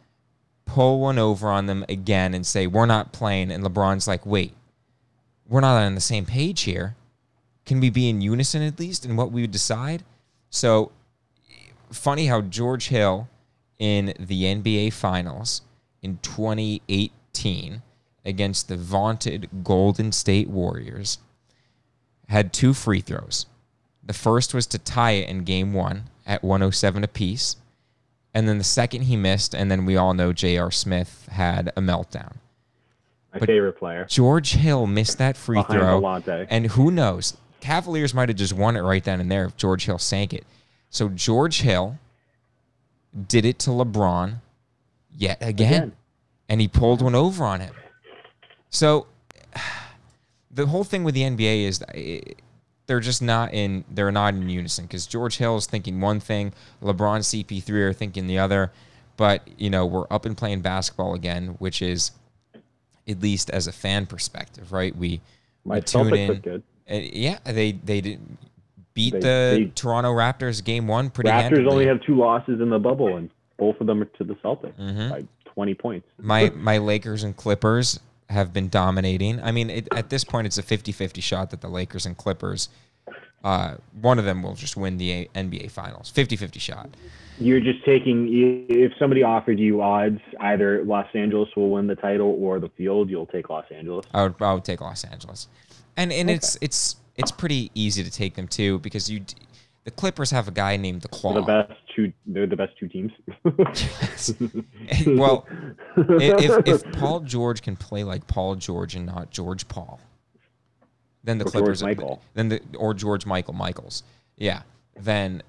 pull 0.64 1.00
one 1.00 1.18
over 1.18 1.48
on 1.48 1.66
them 1.66 1.84
again 1.88 2.34
and 2.34 2.46
say, 2.46 2.66
We're 2.66 2.86
not 2.86 3.12
playing. 3.12 3.50
And 3.50 3.62
LeBron's 3.62 4.08
like, 4.08 4.26
Wait, 4.26 4.54
we're 5.48 5.60
not 5.60 5.80
on 5.80 5.94
the 5.94 6.00
same 6.00 6.24
page 6.24 6.62
here. 6.62 6.96
Can 7.64 7.78
we 7.78 7.90
be 7.90 8.08
in 8.08 8.20
unison 8.20 8.62
at 8.62 8.78
least 8.80 9.04
in 9.04 9.16
what 9.16 9.30
we 9.30 9.42
would 9.42 9.52
decide? 9.52 10.02
So, 10.50 10.90
funny 11.90 12.26
how 12.26 12.40
George 12.40 12.88
Hill 12.88 13.28
in 13.78 14.14
the 14.18 14.44
NBA 14.44 14.92
Finals 14.92 15.62
in 16.02 16.18
2018 16.22 17.82
against 18.24 18.68
the 18.68 18.76
vaunted 18.76 19.48
Golden 19.64 20.12
State 20.12 20.48
Warriors 20.48 21.18
had 22.28 22.52
two 22.52 22.72
free 22.74 23.00
throws. 23.00 23.46
The 24.04 24.12
first 24.12 24.54
was 24.54 24.66
to 24.68 24.78
tie 24.78 25.12
it 25.12 25.28
in 25.28 25.44
game 25.44 25.72
one 25.72 26.04
at 26.26 26.42
107 26.42 27.04
apiece. 27.04 27.56
And 28.34 28.48
then 28.48 28.58
the 28.58 28.64
second 28.64 29.02
he 29.02 29.16
missed, 29.16 29.54
and 29.54 29.70
then 29.70 29.84
we 29.84 29.96
all 29.96 30.14
know 30.14 30.32
J.R. 30.32 30.70
Smith 30.70 31.28
had 31.32 31.70
a 31.76 31.80
meltdown. 31.82 32.36
My 33.32 33.38
But- 33.40 33.46
favorite 33.48 33.74
player. 33.74 34.06
George 34.08 34.52
Hill 34.52 34.86
missed 34.86 35.18
that 35.18 35.36
free 35.36 35.58
Behind 35.58 35.80
throw. 35.80 36.00
Volante. 36.00 36.46
And 36.50 36.66
who 36.68 36.90
knows? 36.90 37.36
Cavaliers 37.60 38.14
might 38.14 38.28
have 38.28 38.38
just 38.38 38.52
won 38.54 38.76
it 38.76 38.80
right 38.80 39.04
then 39.04 39.20
and 39.20 39.30
there 39.30 39.44
if 39.44 39.56
George 39.56 39.84
Hill 39.84 39.98
sank 39.98 40.32
it. 40.32 40.44
So 40.90 41.08
George 41.08 41.60
Hill 41.60 41.98
did 43.28 43.44
it 43.44 43.58
to 43.60 43.70
LeBron 43.70 44.40
yet 45.16 45.38
again. 45.40 45.72
Again. 45.72 45.92
And 46.48 46.60
he 46.60 46.68
pulled 46.68 47.00
one 47.02 47.14
over 47.14 47.44
on 47.44 47.60
him. 47.60 47.74
So 48.70 49.06
the 50.50 50.66
whole 50.66 50.84
thing 50.84 51.04
with 51.04 51.14
the 51.14 51.22
NBA 51.22 51.64
is 51.64 51.82
it- 51.94 52.38
they're 52.86 53.00
just 53.00 53.22
not 53.22 53.54
in 53.54 53.84
they're 53.90 54.10
not 54.12 54.34
in 54.34 54.48
unison 54.50 54.84
because 54.86 55.06
George 55.06 55.36
Hill 55.38 55.56
is 55.56 55.66
thinking 55.66 56.00
one 56.00 56.18
thing, 56.20 56.52
LeBron 56.82 57.20
CP3 57.20 57.70
are 57.70 57.92
thinking 57.92 58.26
the 58.26 58.38
other. 58.38 58.72
but 59.16 59.46
you 59.56 59.70
know 59.70 59.86
we're 59.86 60.06
up 60.10 60.26
and 60.26 60.36
playing 60.36 60.60
basketball 60.62 61.14
again, 61.14 61.48
which 61.58 61.80
is 61.80 62.10
at 63.08 63.20
least 63.20 63.50
as 63.50 63.66
a 63.68 63.72
fan 63.72 64.04
perspective, 64.06 64.72
right? 64.72 64.94
We 64.96 65.20
My 65.64 65.76
we 65.76 65.80
tune 65.82 66.14
in. 66.14 66.34
good. 66.40 66.62
Uh, 66.90 66.94
yeah, 66.96 67.38
they 67.44 67.72
they 67.72 68.00
did 68.00 68.20
beat 68.94 69.12
They- 69.12 69.20
the 69.20 69.56
they- 69.64 69.72
Toronto 69.76 70.10
Raptors 70.12 70.62
game 70.62 70.86
one 70.88 71.08
pretty 71.08 71.30
Raptors 71.30 71.42
handily. 71.42 71.66
only 71.72 71.86
have 71.86 72.02
two 72.02 72.16
losses 72.16 72.60
in 72.60 72.68
the 72.68 72.80
bubble, 72.80 73.16
and 73.16 73.30
both 73.62 73.80
of 73.80 73.86
them 73.86 74.02
are 74.02 74.06
to 74.18 74.24
the 74.24 74.34
Celtics 74.44 74.74
Mhm. 74.76 75.10
by 75.10 75.24
20 75.54 75.74
points. 75.74 76.08
my 76.18 76.50
my 76.70 76.78
Lakers 76.78 77.22
and 77.22 77.36
Clippers 77.36 78.00
have 78.28 78.52
been 78.52 78.68
dominating. 78.68 79.40
I 79.40 79.52
mean, 79.52 79.70
it, 79.70 79.86
at 79.94 80.08
this 80.10 80.24
point, 80.24 80.46
it's 80.48 80.58
a 80.58 80.62
50-50 80.62 81.22
shot 81.22 81.50
that 81.50 81.60
the 81.60 81.68
Lakers 81.68 82.06
and 82.06 82.16
Clippers, 82.16 82.70
uh, 83.44 83.74
one 84.00 84.18
of 84.18 84.24
them 84.24 84.42
will 84.42 84.54
just 84.54 84.74
win 84.76 84.96
the 84.96 85.28
NBA 85.34 85.70
Finals. 85.70 86.10
50-50 86.14 86.58
shot. 86.58 86.88
You're 87.38 87.60
just 87.60 87.84
taking 87.84 88.28
if 88.68 88.92
somebody 88.98 89.22
offered 89.22 89.58
you 89.60 89.80
odds, 89.82 90.20
either 90.40 90.82
Los 90.84 91.06
Angeles 91.14 91.48
will 91.56 91.70
win 91.70 91.86
the 91.86 91.94
title 91.94 92.36
or 92.40 92.58
the 92.58 92.68
field, 92.70 93.10
you'll 93.10 93.26
take 93.26 93.48
Los 93.48 93.66
Angeles. 93.70 94.06
I 94.14 94.22
would, 94.24 94.34
I 94.40 94.52
would 94.54 94.64
take 94.64 94.80
Los 94.80 95.04
Angeles, 95.04 95.48
and 95.96 96.12
and 96.12 96.28
it's 96.30 96.56
it's 96.60 96.96
it's 97.16 97.30
pretty 97.32 97.70
easy 97.74 98.02
to 98.04 98.10
take 98.10 98.34
them 98.34 98.48
too 98.48 98.78
because 98.80 99.10
you, 99.10 99.20
the 99.84 99.90
Clippers 99.90 100.30
have 100.30 100.48
a 100.48 100.52
guy 100.52 100.76
named 100.76 101.02
the 101.02 101.08
Claw. 101.08 101.32
They're 101.32 101.42
the 101.42 101.64
best 101.68 101.80
two. 101.94 102.12
They're 102.26 102.46
the 102.46 102.56
best 102.56 102.78
two 102.78 102.88
teams. 102.88 103.12
well, 105.06 105.46
if, 105.96 106.66
if 106.66 106.92
Paul 106.92 107.20
George 107.20 107.62
can 107.62 107.76
play 107.76 108.04
like 108.04 108.26
Paul 108.26 108.54
George 108.56 108.94
and 108.94 109.06
not 109.06 109.30
George 109.30 109.66
Paul, 109.68 110.00
then 111.24 111.38
the 111.38 111.44
Or 111.44 111.50
George 111.50 111.62
Clippers 111.64 111.82
Michael. 111.82 112.22
then 112.34 112.48
the 112.48 112.60
or 112.78 112.94
George 112.94 113.26
Michael 113.26 113.54
Michaels, 113.54 114.02
yeah, 114.36 114.62
then 114.98 115.42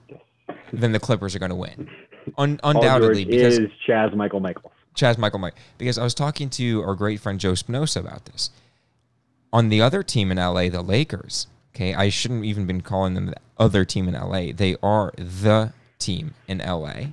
then 0.71 0.91
the 0.91 0.99
Clippers 0.99 1.35
are 1.35 1.39
going 1.39 1.49
to 1.51 1.55
win, 1.55 1.89
Un, 2.37 2.59
undoubtedly 2.63 3.25
George 3.25 3.35
because 3.35 3.59
is 3.59 3.69
Chaz 3.87 4.15
Michael 4.15 4.39
Michaels. 4.39 4.73
Chaz 4.95 5.17
Michael 5.17 5.39
Mike. 5.39 5.55
Because 5.77 5.97
I 5.97 6.03
was 6.03 6.13
talking 6.13 6.49
to 6.51 6.81
our 6.83 6.95
great 6.95 7.19
friend 7.19 7.39
Joe 7.39 7.55
Spinoza 7.55 7.99
about 7.99 8.25
this. 8.25 8.51
On 9.51 9.69
the 9.69 9.81
other 9.81 10.03
team 10.03 10.31
in 10.31 10.37
LA, 10.37 10.69
the 10.69 10.81
Lakers. 10.81 11.47
Okay, 11.75 11.93
I 11.95 12.09
shouldn't 12.09 12.45
even 12.45 12.65
been 12.67 12.81
calling 12.81 13.15
them 13.15 13.27
the 13.27 13.35
other 13.57 13.83
team 13.83 14.07
in 14.07 14.13
LA. 14.13 14.51
They 14.53 14.75
are 14.83 15.11
the 15.17 15.73
team 15.97 16.35
in 16.47 16.59
LA. 16.59 17.11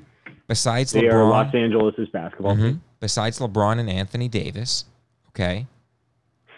Besides 0.48 0.92
They 0.92 1.02
LeBron, 1.02 1.12
are 1.14 1.24
Los 1.30 1.54
Angeles' 1.54 2.08
basketball 2.12 2.56
Mhm. 2.56 2.60
team. 2.62 2.82
Besides 2.98 3.38
LeBron 3.38 3.78
and 3.78 3.88
Anthony 3.88 4.28
Davis, 4.28 4.84
okay, 5.28 5.66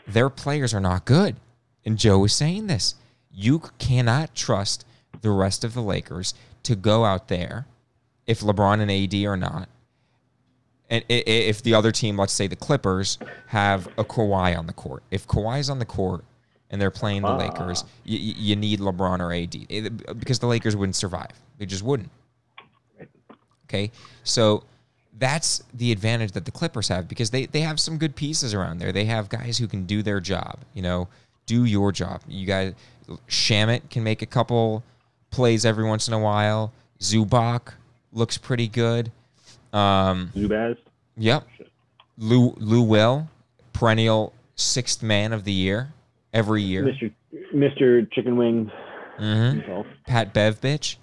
their 0.09 0.29
players 0.29 0.75
are 0.75 0.81
not 0.81 1.05
good. 1.05 1.37
And 1.85 1.97
Joe 1.99 2.19
was 2.19 2.33
saying 2.33 2.67
this. 2.67 2.97
You 3.31 3.63
cannot 3.79 4.35
trust 4.35 4.85
the 5.21 5.31
rest 5.31 5.63
of 5.63 5.75
the 5.75 5.83
Lakers 5.83 6.35
to 6.65 6.75
go 6.75 7.05
out 7.05 7.29
there 7.29 7.67
if 8.27 8.41
LeBron 8.41 8.81
and 8.81 8.91
AD 8.91 9.25
are 9.27 9.37
not. 9.37 9.69
And 10.91 11.05
if 11.09 11.63
the 11.63 11.75
other 11.75 11.93
team, 11.93 12.19
let's 12.19 12.33
say 12.33 12.47
the 12.47 12.57
Clippers, 12.57 13.19
have 13.49 13.87
a 13.97 14.05
Kawhi 14.05 14.59
on 14.59 14.67
the 14.67 14.73
court. 14.73 15.03
If 15.11 15.27
Kawhi's 15.27 15.71
on 15.71 15.79
the 15.79 15.85
court 15.87 16.25
and 16.73 16.81
they're 16.81 16.91
playing 16.91 17.23
the 17.23 17.29
Ah. 17.29 17.37
Lakers, 17.37 17.85
you, 18.05 18.19
you 18.19 18.57
need 18.57 18.81
LeBron 18.81 19.21
or 19.21 19.33
AD 19.33 20.19
because 20.19 20.39
the 20.41 20.47
Lakers 20.47 20.75
wouldn't 20.75 20.97
survive. 20.97 21.31
They 21.59 21.67
just 21.67 21.83
wouldn't. 21.85 22.11
Okay, 23.69 23.91
so 24.25 24.65
that's 25.19 25.63
the 25.75 25.93
advantage 25.93 26.33
that 26.33 26.45
the 26.45 26.51
Clippers 26.51 26.89
have 26.89 27.09
because 27.09 27.31
they 27.31 27.47
they 27.47 27.61
have 27.61 27.79
some 27.79 27.97
good 27.99 28.17
pieces 28.17 28.55
around 28.55 28.79
there. 28.79 28.93
They 28.93 29.05
have 29.05 29.29
guys 29.29 29.59
who 29.59 29.67
can 29.69 29.85
do 29.87 30.03
their 30.03 30.21
job. 30.21 30.59
You 30.75 30.83
know, 30.83 31.09
do 31.47 31.65
your 31.65 31.93
job. 31.93 32.21
You 32.29 32.47
guys, 32.47 32.75
Shamet 33.29 33.89
can 33.91 34.03
make 34.05 34.21
a 34.23 34.27
couple 34.27 34.83
plays 35.31 35.65
every 35.65 35.85
once 35.85 36.09
in 36.09 36.15
a 36.15 36.19
while. 36.19 36.73
Zubac 37.01 37.73
looks 38.13 38.37
pretty 38.37 38.69
good. 38.69 39.11
Um, 39.73 40.31
Zubaz. 40.35 40.77
yep. 41.17 41.47
Lou 42.19 42.55
Lou 42.59 42.83
Will, 42.83 43.29
perennial 43.73 44.35
sixth 44.55 45.03
man 45.03 45.33
of 45.33 45.45
the 45.45 45.53
year 45.53 45.93
every 46.33 46.63
year. 46.63 46.85
Mr. 46.85 47.13
Mr. 47.55 48.11
Chicken 48.13 48.37
Wing 48.37 48.71
hmm 49.19 49.25
himself. 49.59 49.87
Pat 50.07 50.33
Bev 50.33 50.61
bitch. 50.61 50.97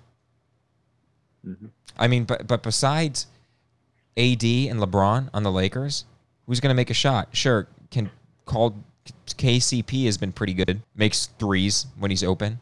Mhm. 1.46 1.70
I 1.98 2.08
mean, 2.08 2.24
but 2.26 2.48
but 2.48 2.64
besides 2.64 3.28
AD 4.18 4.44
and 4.44 4.80
LeBron 4.80 5.30
on 5.34 5.44
the 5.44 5.52
Lakers, 5.52 6.06
who's 6.46 6.60
going 6.60 6.72
to 6.72 6.76
make 6.76 6.90
a 6.90 6.94
shot? 6.96 7.30
Sure, 7.32 7.68
can 7.92 8.10
call 8.46 8.76
KCP 9.28 10.06
has 10.06 10.18
been 10.18 10.32
pretty 10.32 10.54
good. 10.54 10.82
Makes 10.96 11.28
threes 11.40 11.88
when 11.98 12.12
he's 12.12 12.24
open, 12.24 12.60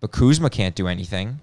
but 0.00 0.10
Kuzma 0.12 0.50
can't 0.50 0.74
do 0.74 0.88
anything. 0.88 1.40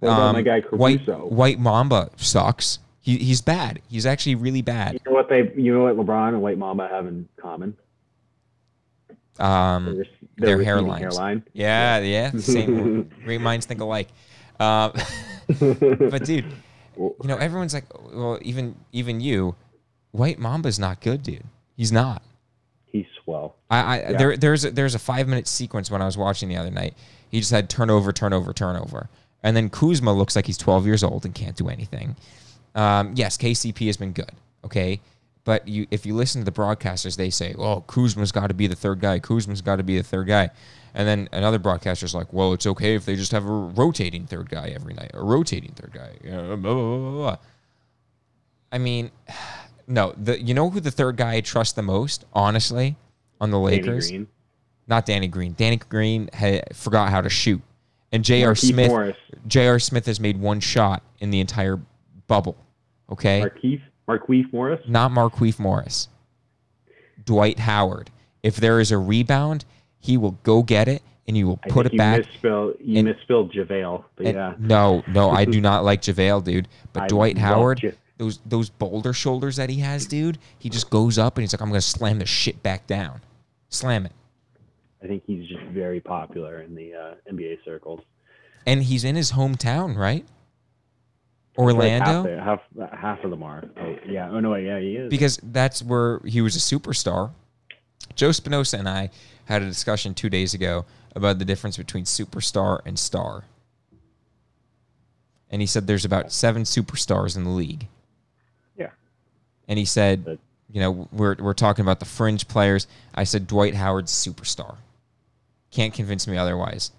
What 0.00 0.08
about 0.08 0.32
my 0.32 0.38
Um, 0.38 0.44
guy 0.44 0.60
White 0.70 1.06
White 1.08 1.58
Mamba 1.58 2.10
sucks. 2.16 2.78
He, 3.02 3.16
he's 3.16 3.40
bad. 3.40 3.80
He's 3.88 4.04
actually 4.04 4.34
really 4.34 4.62
bad. 4.62 4.94
You 4.94 5.00
know 5.06 5.12
what 5.12 5.28
they? 5.28 5.50
You 5.56 5.72
know 5.74 5.84
what 5.84 5.96
LeBron 5.96 6.28
and 6.28 6.42
White 6.42 6.58
Mamba 6.58 6.88
have 6.88 7.06
in 7.06 7.28
common? 7.36 7.76
Um, 9.40 9.96
Their, 10.36 10.56
their 10.56 10.58
hairlines. 10.58 10.98
Hairline. 11.00 11.42
yeah, 11.52 11.98
yeah. 11.98 12.30
Same. 12.32 13.04
Great 13.24 13.40
minds 13.40 13.66
think 13.66 13.80
alike. 13.80 14.08
Uh, 14.58 14.90
but 15.58 16.24
dude, 16.24 16.44
you 16.96 17.14
know 17.24 17.36
everyone's 17.36 17.74
like, 17.74 17.84
well, 18.12 18.38
even 18.42 18.76
even 18.92 19.20
you, 19.20 19.54
White 20.12 20.38
Mamba's 20.38 20.78
not 20.78 21.00
good, 21.00 21.22
dude. 21.22 21.44
He's 21.76 21.92
not. 21.92 22.22
He's 22.84 23.06
swell. 23.24 23.56
I, 23.70 23.78
I 23.78 23.96
Yeah. 24.10 24.12
there 24.18 24.36
there's 24.36 24.64
a, 24.64 24.70
there's 24.70 24.94
a 24.94 24.98
five 24.98 25.28
minute 25.28 25.46
sequence 25.48 25.90
when 25.90 26.02
I 26.02 26.06
was 26.06 26.16
watching 26.18 26.48
the 26.48 26.56
other 26.56 26.70
night. 26.70 26.94
He 27.30 27.38
just 27.38 27.52
had 27.52 27.70
turnover, 27.70 28.12
turnover, 28.12 28.52
turnover, 28.52 29.08
and 29.42 29.56
then 29.56 29.70
Kuzma 29.70 30.12
looks 30.12 30.34
like 30.36 30.46
he's 30.46 30.58
12 30.58 30.84
years 30.86 31.04
old 31.04 31.24
and 31.24 31.34
can't 31.34 31.56
do 31.56 31.68
anything. 31.68 32.16
Um, 32.74 33.12
yes, 33.14 33.36
KCP 33.36 33.86
has 33.86 33.96
been 33.96 34.12
good, 34.12 34.32
okay, 34.64 35.00
but 35.44 35.66
you 35.66 35.86
if 35.90 36.04
you 36.04 36.14
listen 36.14 36.40
to 36.40 36.44
the 36.44 36.52
broadcasters, 36.52 37.16
they 37.16 37.30
say, 37.30 37.54
"Oh, 37.58 37.82
Kuzma's 37.82 38.32
got 38.32 38.48
to 38.48 38.54
be 38.54 38.66
the 38.66 38.76
third 38.76 39.00
guy. 39.00 39.18
Kuzma's 39.18 39.62
got 39.62 39.76
to 39.76 39.82
be 39.82 39.96
the 39.96 40.02
third 40.02 40.26
guy," 40.26 40.50
and 40.94 41.08
then 41.08 41.28
another 41.32 41.58
broadcaster's 41.58 42.14
like, 42.14 42.32
"Well, 42.32 42.52
it's 42.52 42.66
okay 42.66 42.94
if 42.94 43.04
they 43.04 43.16
just 43.16 43.32
have 43.32 43.46
a 43.46 43.52
rotating 43.52 44.26
third 44.26 44.50
guy 44.50 44.68
every 44.68 44.94
night, 44.94 45.10
a 45.14 45.24
rotating 45.24 45.72
third 45.72 45.92
guy." 45.92 46.16
Blah, 46.22 46.56
blah, 46.56 46.74
blah, 46.74 47.10
blah. 47.10 47.36
I 48.72 48.78
mean, 48.78 49.10
no, 49.86 50.14
the 50.16 50.40
you 50.40 50.54
know 50.54 50.70
who 50.70 50.80
the 50.80 50.90
third 50.90 51.16
guy 51.16 51.34
I 51.34 51.40
trust 51.40 51.76
the 51.76 51.82
most, 51.82 52.24
honestly, 52.32 52.96
on 53.40 53.50
the 53.50 53.58
Danny 53.58 53.78
Lakers 53.78 54.10
Green. 54.10 54.28
not 54.86 55.06
Danny 55.06 55.28
Green. 55.28 55.54
Danny 55.54 55.76
Green 55.76 56.28
had, 56.32 56.76
forgot 56.76 57.10
how 57.10 57.20
to 57.20 57.30
shoot, 57.30 57.62
and 58.12 58.24
J.R. 58.24 58.54
Smith. 58.54 59.16
J.R. 59.46 59.78
Smith 59.78 60.06
has 60.06 60.20
made 60.20 60.38
one 60.38 60.60
shot 60.60 61.02
in 61.18 61.30
the 61.30 61.40
entire 61.40 61.80
bubble. 62.26 62.56
Okay, 63.10 63.40
Markieff. 63.40 63.82
Marquise 64.10 64.46
Morris. 64.52 64.80
not 64.88 65.12
Marquise 65.12 65.58
Morris. 65.60 66.08
Dwight 67.24 67.60
Howard. 67.60 68.10
If 68.42 68.56
there 68.56 68.80
is 68.80 68.90
a 68.90 68.98
rebound, 68.98 69.64
he 70.00 70.16
will 70.16 70.32
go 70.42 70.64
get 70.64 70.88
it 70.88 71.02
and 71.28 71.36
you 71.36 71.46
will 71.46 71.58
put 71.68 71.86
it 71.86 71.96
back. 71.96 72.18
You 72.18 72.24
misspelled, 72.24 72.74
you 72.80 72.98
and- 72.98 73.08
misspelled 73.08 73.52
JaVale, 73.52 74.04
but 74.16 74.26
and- 74.26 74.34
yeah. 74.34 74.54
No, 74.58 75.04
no, 75.06 75.30
I 75.30 75.44
do 75.44 75.60
not 75.70 75.84
like 75.84 76.02
JaVale, 76.02 76.42
dude. 76.42 76.66
But 76.92 77.04
I 77.04 77.06
Dwight 77.06 77.38
Howard, 77.38 77.96
those 78.18 78.40
those 78.44 78.68
boulder 78.68 79.12
shoulders 79.12 79.56
that 79.56 79.70
he 79.70 79.78
has, 79.78 80.06
dude. 80.06 80.38
He 80.58 80.68
just 80.68 80.90
goes 80.90 81.18
up 81.18 81.36
and 81.36 81.42
he's 81.44 81.52
like, 81.54 81.62
I'm 81.62 81.68
gonna 81.68 81.80
slam 81.80 82.18
the 82.18 82.26
shit 82.26 82.62
back 82.64 82.88
down. 82.88 83.20
Slam 83.68 84.06
it. 84.06 84.12
I 85.02 85.06
think 85.06 85.22
he's 85.24 85.48
just 85.48 85.62
very 85.66 86.00
popular 86.00 86.62
in 86.62 86.74
the 86.74 86.94
uh, 86.94 87.14
NBA 87.32 87.64
circles. 87.64 88.00
And 88.66 88.82
he's 88.82 89.04
in 89.04 89.14
his 89.14 89.32
hometown, 89.32 89.96
right? 89.96 90.26
Like 91.56 91.74
Orlando. 91.74 92.38
half, 92.38 92.60
the- 92.74 92.86
half, 92.86 92.92
half 92.98 93.24
of 93.24 93.30
them 93.30 93.42
are. 93.42 93.64
Oh, 93.76 93.96
yeah. 94.06 94.30
Oh 94.30 94.40
no, 94.40 94.54
yeah, 94.54 94.78
he 94.78 94.96
is. 94.96 95.10
because 95.10 95.38
that's 95.42 95.82
where 95.82 96.20
he 96.24 96.40
was 96.40 96.56
a 96.56 96.58
superstar. 96.58 97.30
Joe 98.14 98.32
Spinoza 98.32 98.78
and 98.78 98.88
I 98.88 99.10
had 99.46 99.62
a 99.62 99.66
discussion 99.66 100.14
two 100.14 100.30
days 100.30 100.54
ago 100.54 100.84
about 101.14 101.38
the 101.38 101.44
difference 101.44 101.76
between 101.76 102.04
superstar 102.04 102.80
and 102.86 102.98
star. 102.98 103.44
And 105.50 105.60
he 105.60 105.66
said 105.66 105.86
there's 105.86 106.04
about 106.04 106.32
seven 106.32 106.62
superstars 106.62 107.36
in 107.36 107.44
the 107.44 107.50
league. 107.50 107.88
Yeah. 108.76 108.90
And 109.68 109.78
he 109.78 109.84
said, 109.84 110.24
But- 110.24 110.38
you 110.72 110.80
know, 110.80 111.08
we're, 111.10 111.34
we're 111.40 111.52
talking 111.52 111.84
about 111.84 111.98
the 111.98 112.06
fringe 112.06 112.46
players. 112.46 112.86
I 113.12 113.24
said 113.24 113.48
Dwight 113.48 113.74
Howard's 113.74 114.12
superstar. 114.12 114.76
Can't 115.72 115.92
convince 115.92 116.28
me 116.28 116.36
otherwise. 116.36 116.92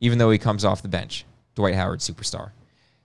Even 0.00 0.16
though 0.18 0.30
he 0.30 0.38
comes 0.38 0.64
off 0.64 0.80
the 0.80 0.88
bench, 0.88 1.26
Dwight 1.54 1.74
Howard's 1.74 2.08
superstar. 2.08 2.52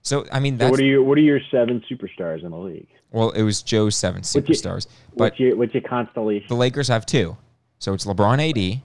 So 0.02 0.24
I 0.32 0.40
mean, 0.40 0.58
so 0.58 0.70
what 0.70 0.80
are 0.80 0.84
your 0.84 1.02
what 1.02 1.18
are 1.18 1.22
your 1.22 1.40
seven 1.50 1.82
superstars 1.90 2.42
in 2.44 2.50
the 2.50 2.56
league? 2.58 2.88
well, 3.12 3.30
it 3.30 3.42
was 3.42 3.62
Joe's 3.62 3.96
seven 3.96 4.20
What's 4.20 4.34
your- 4.34 4.42
superstars, 4.44 4.86
but 5.16 5.24
What's 5.32 5.40
your 5.40 5.56
what's 5.56 5.74
your 5.74 5.82
constellation? 5.82 6.46
the 6.48 6.54
Lakers 6.56 6.88
have 6.88 7.04
two. 7.06 7.36
So 7.78 7.92
it's 7.94 8.04
LeBron 8.06 8.38
AD, 8.76 8.82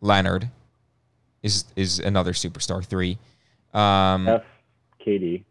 Leonard 0.00 0.50
is 1.42 1.64
is 1.76 1.98
another 1.98 2.32
superstar 2.32 2.84
three. 2.84 3.18
Um, 3.72 4.28
F, 4.28 4.42
KD. 5.06 5.44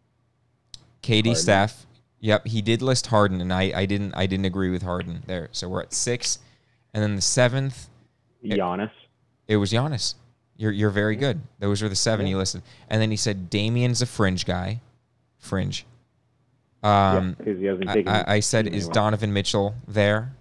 KD 1.01 1.25
Harden. 1.25 1.35
Steph. 1.35 1.85
Yep, 2.21 2.47
he 2.47 2.61
did 2.61 2.81
list 2.81 3.07
Harden, 3.07 3.39
and 3.39 3.53
I, 3.53 3.71
I 3.73 3.85
didn't 3.85 4.13
I 4.15 4.25
didn't 4.25 4.45
agree 4.45 4.69
with 4.69 4.81
Harden 4.83 5.23
there. 5.25 5.47
So 5.53 5.69
we're 5.69 5.81
at 5.81 5.93
six, 5.93 6.39
and 6.93 7.01
then 7.01 7.15
the 7.15 7.21
seventh 7.21 7.87
Giannis. 8.45 8.91
it 9.47 9.55
was 9.57 9.71
Giannis. 9.71 10.15
You're 10.57 10.71
you're 10.73 10.89
very 10.89 11.15
good. 11.15 11.39
Those 11.59 11.81
are 11.81 11.87
the 11.89 11.95
seven 11.95 12.25
Yeah. 12.27 12.31
he 12.31 12.35
listed, 12.35 12.61
and 12.89 13.01
then 13.01 13.09
he 13.09 13.15
said 13.17 13.49
Damian's 13.49 14.01
a 14.01 14.05
fringe 14.05 14.45
guy, 14.45 14.81
fringe. 15.39 15.85
Um, 16.83 17.35
because 17.37 17.59
he 17.59 17.65
hasn't 17.65 17.89
I, 17.89 17.93
taken. 17.93 18.11
I, 18.13 18.23
I 18.35 18.39
said, 18.39 18.67
is. 18.67 18.87
Donovan 18.87 19.33
Mitchell 19.33 19.75
there? 19.87 20.33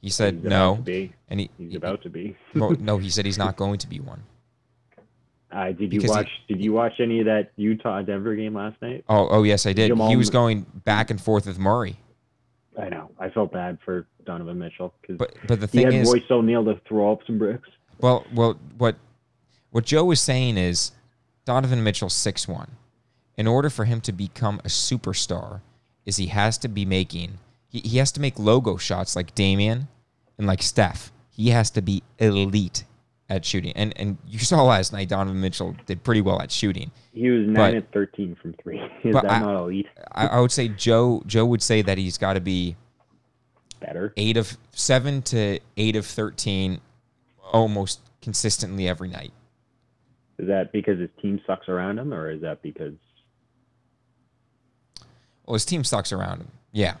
He 0.00 0.08
said 0.08 0.34
He's 0.36 0.44
no, 0.44 0.82
and 1.28 1.40
he, 1.40 1.50
He's 1.58 1.70
he- 1.72 1.76
about 1.76 2.02
to 2.02 2.10
be. 2.10 2.36
well, 2.54 2.70
no, 2.78 2.98
he 2.98 3.10
said 3.10 3.24
he's 3.26 3.36
not 3.38 3.56
going 3.62 3.78
to 3.78 3.88
be 3.88 4.00
one. 4.00 4.22
Uh, 5.52 5.72
did 5.72 5.92
you 5.92 6.00
Because 6.00 6.04
he- 6.04 6.16
watch? 6.16 6.30
did 6.48 6.64
you 6.64 6.72
watch 6.72 6.92
any 7.00 7.20
of 7.20 7.26
that 7.26 7.50
Utah 7.56 8.00
Denver 8.02 8.34
game 8.36 8.54
last 8.54 8.80
night? 8.80 9.04
Oh, 9.08 9.28
oh 9.30 9.42
yes, 9.42 9.66
I 9.66 9.72
did. 9.72 9.88
Jamal 9.88 10.08
he 10.08 10.16
was 10.16 10.30
going 10.30 10.64
back 10.84 11.10
and 11.10 11.20
forth 11.20 11.46
with 11.46 11.58
Murray, 11.58 11.96
I 12.80 12.88
know. 12.88 13.10
I 13.18 13.28
felt 13.30 13.52
bad 13.52 13.78
for 13.84 14.06
Donovan 14.24 14.58
Mitchell 14.58 14.94
because 15.02 15.18
but 15.18 15.34
but 15.48 15.60
the 15.60 15.66
thing 15.66 15.90
he 15.90 15.96
had 15.96 16.02
is, 16.06 16.12
Royce 16.12 16.30
O'Neale 16.30 16.64
to 16.66 16.80
throw 16.86 17.12
up 17.12 17.18
some 17.26 17.38
bricks. 17.38 17.68
well, 17.98 18.24
well, 18.32 18.58
what 18.78 18.96
what 19.70 19.84
Joe 19.84 20.04
was 20.04 20.20
saying 20.20 20.56
is 20.56 20.92
Donovan 21.44 21.82
Mitchell 21.82 22.08
six 22.10 22.46
one. 22.46 22.70
In 23.40 23.46
order 23.46 23.70
for 23.70 23.86
him 23.86 24.02
to 24.02 24.12
become 24.12 24.58
a 24.66 24.68
superstar, 24.68 25.62
is 26.04 26.18
he 26.18 26.26
has 26.26 26.58
to 26.58 26.68
be 26.68 26.84
making 26.84 27.38
he, 27.70 27.78
he 27.80 27.96
has 27.96 28.12
to 28.12 28.20
make 28.20 28.38
logo 28.38 28.76
shots 28.76 29.16
like 29.16 29.34
Damian 29.34 29.88
and 30.36 30.46
like 30.46 30.62
Steph. 30.62 31.10
He 31.30 31.48
has 31.48 31.70
to 31.70 31.80
be 31.80 32.02
elite 32.18 32.84
at 33.30 33.46
shooting. 33.46 33.72
And 33.76 33.94
and 33.98 34.18
you 34.28 34.40
saw 34.40 34.62
last 34.64 34.92
night 34.92 35.08
Donovan 35.08 35.40
Mitchell 35.40 35.74
did 35.86 36.04
pretty 36.04 36.20
well 36.20 36.38
at 36.42 36.52
shooting. 36.52 36.90
He 37.14 37.30
was 37.30 37.46
nine 37.46 37.54
But- 37.54 37.74
and 37.76 37.90
thirteen 37.92 38.34
from 38.42 38.52
three. 38.62 38.78
Is 39.04 39.14
that 39.14 39.24
I- 39.30 39.38
not 39.38 39.56
elite? 39.62 39.86
I, 40.12 40.26
I 40.26 40.40
would 40.40 40.52
say 40.52 40.68
Joe 40.68 41.22
Joe 41.24 41.46
would 41.46 41.62
say 41.62 41.80
that 41.80 41.96
he's 41.96 42.18
got 42.18 42.34
to 42.34 42.42
be 42.42 42.76
Better. 43.80 44.12
eight 44.18 44.36
of 44.36 44.58
seven 44.72 45.22
to 45.22 45.60
eight 45.78 45.96
of 45.96 46.04
thirteen, 46.04 46.82
almost 47.50 48.00
consistently 48.20 48.86
every 48.86 49.08
night. 49.08 49.32
Is 50.38 50.48
that 50.48 50.72
because 50.72 50.98
his 50.98 51.08
team 51.22 51.40
sucks 51.46 51.70
around 51.70 51.98
him, 51.98 52.12
or 52.12 52.30
is 52.30 52.42
that 52.42 52.60
because 52.60 52.92
Well, 55.50 55.56
his 55.56 55.64
team 55.64 55.82
sucks 55.82 56.12
around 56.12 56.42
him, 56.42 56.48
yeah, 56.70 56.94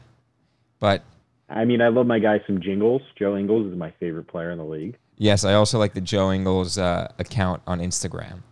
but 0.80 1.04
I 1.48 1.64
mean 1.64 1.80
I 1.80 1.86
love 1.86 2.08
my 2.08 2.18
guy 2.18 2.40
some 2.48 2.60
Jingles. 2.60 3.00
Joe 3.16 3.36
Ingles 3.36 3.70
is 3.70 3.78
my 3.78 3.92
favorite 4.00 4.26
player 4.26 4.50
in 4.50 4.58
the 4.58 4.64
league. 4.64 4.96
yes, 5.16 5.44
I 5.44 5.54
also 5.54 5.78
like 5.78 5.94
the 5.94 6.00
Joe 6.00 6.32
Ingles 6.32 6.76
uh, 6.76 7.12
account 7.20 7.62
on 7.68 7.78
Instagram 7.78 8.42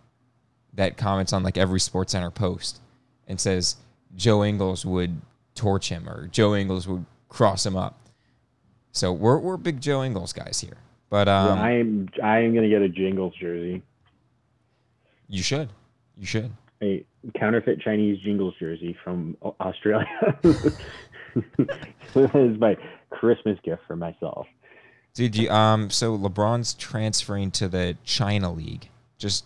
that 0.75 0.95
comments 0.95 1.33
on 1.33 1.43
like 1.43 1.57
every 1.57 1.81
Sports 1.81 2.13
Center 2.13 2.31
post 2.31 2.79
and 3.27 3.41
says 3.41 3.75
Joe 4.15 4.45
Ingles 4.45 4.85
would 4.85 5.19
torch 5.53 5.89
him 5.89 6.07
or 6.07 6.27
Joe 6.27 6.55
Ingles 6.55 6.87
would 6.87 7.05
cross 7.27 7.65
him 7.65 7.75
up. 7.75 7.99
So 8.93 9.11
we're 9.11 9.37
we're 9.37 9.57
big 9.57 9.81
Joe 9.81 10.01
Ingles 10.05 10.31
guys 10.31 10.61
here, 10.61 10.77
but 11.09 11.27
um, 11.27 11.59
I 11.59 11.71
am 11.73 12.07
I 12.23 12.37
am 12.37 12.55
gonna 12.55 12.69
get 12.69 12.81
a 12.81 12.87
Jingles 12.87 13.33
jersey, 13.37 13.83
you 15.27 15.43
should, 15.43 15.67
you 16.17 16.25
should. 16.25 16.53
A 16.81 17.05
counterfeit 17.37 17.81
Chinese 17.81 18.19
Jingles 18.23 18.53
jersey 18.59 18.95
from 19.03 19.37
Australia. 19.59 20.07
this 20.43 20.75
is 22.15 22.59
my 22.59 22.77
Christmas 23.09 23.57
gift 23.63 23.81
for 23.87 23.95
myself. 23.95 24.47
Did 25.13 25.35
you 25.35 25.49
um 25.49 25.89
so 25.89 26.17
LeBron's 26.17 26.73
transferring 26.73 27.51
to 27.51 27.67
the 27.67 27.97
China 28.03 28.51
League. 28.51 28.89
Just 29.17 29.45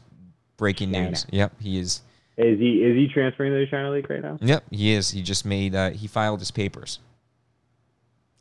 breaking 0.57 0.93
China. 0.93 1.09
news. 1.09 1.25
Yep, 1.31 1.61
he 1.61 1.79
is. 1.79 2.01
Is 2.37 2.59
he 2.59 2.83
is 2.83 2.95
he 2.95 3.07
transferring 3.11 3.51
to 3.53 3.59
the 3.59 3.67
China 3.69 3.91
League 3.91 4.09
right 4.09 4.21
now? 4.21 4.37
Yep, 4.41 4.65
he 4.71 4.91
is. 4.91 5.11
He 5.11 5.21
just 5.21 5.45
made 5.45 5.73
uh 5.73 5.91
he 5.91 6.07
filed 6.07 6.39
his 6.39 6.51
papers. 6.51 6.99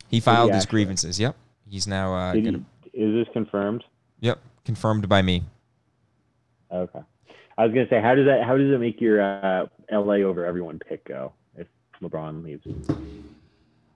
He 0.09 0.19
filed 0.19 0.51
his 0.51 0.63
actually? 0.63 0.71
grievances. 0.71 1.19
Yep. 1.19 1.35
He's 1.67 1.87
now 1.87 2.13
uh 2.13 2.33
gonna, 2.33 2.61
he, 2.91 3.01
is 3.01 3.25
this 3.25 3.33
confirmed? 3.33 3.83
Yep, 4.19 4.39
confirmed 4.65 5.09
by 5.09 5.21
me. 5.21 5.43
Okay. 6.71 6.99
I 7.57 7.65
was 7.65 7.73
gonna 7.73 7.87
say, 7.89 8.01
how 8.01 8.15
does 8.15 8.25
that 8.25 8.43
how 8.43 8.57
does 8.57 8.71
it 8.71 8.79
make 8.79 8.99
your 8.99 9.21
uh, 9.21 9.65
LA 9.91 10.15
over 10.15 10.45
everyone 10.45 10.79
pick 10.79 11.05
go 11.05 11.33
if 11.57 11.67
LeBron 12.01 12.43
leaves? 12.43 12.65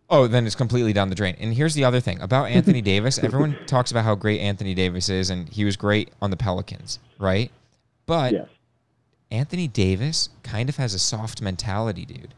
Oh, 0.09 0.27
then 0.27 0.45
it's 0.45 0.55
completely 0.55 0.93
down 0.93 1.09
the 1.09 1.15
drain. 1.15 1.35
And 1.39 1.53
here's 1.53 1.73
the 1.73 1.83
other 1.83 1.99
thing 1.99 2.21
about 2.21 2.45
Anthony 2.45 2.81
Davis. 2.93 3.19
Everyone 3.19 3.57
talks 3.65 3.91
about 3.91 4.05
how 4.05 4.15
great 4.15 4.39
Anthony 4.39 4.73
Davis 4.73 5.09
is 5.09 5.29
and 5.29 5.49
he 5.49 5.65
was 5.65 5.75
great 5.75 6.11
on 6.22 6.29
the 6.29 6.37
Pelicans, 6.37 7.00
right? 7.20 7.51
But 8.05 8.33
yes. 8.33 8.48
Anthony 9.31 9.67
Davis 9.67 10.29
kind 10.43 10.70
of 10.70 10.77
has 10.77 10.93
a 10.93 11.00
soft 11.00 11.41
mentality, 11.41 12.05
dude. 12.05 12.33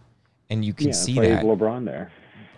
And 0.49 0.65
you 0.65 0.73
can 0.73 0.87
yeah, 0.87 0.93
see 0.93 1.13
that. 1.19 1.43
LeBron 1.43 1.85
there. 1.85 2.11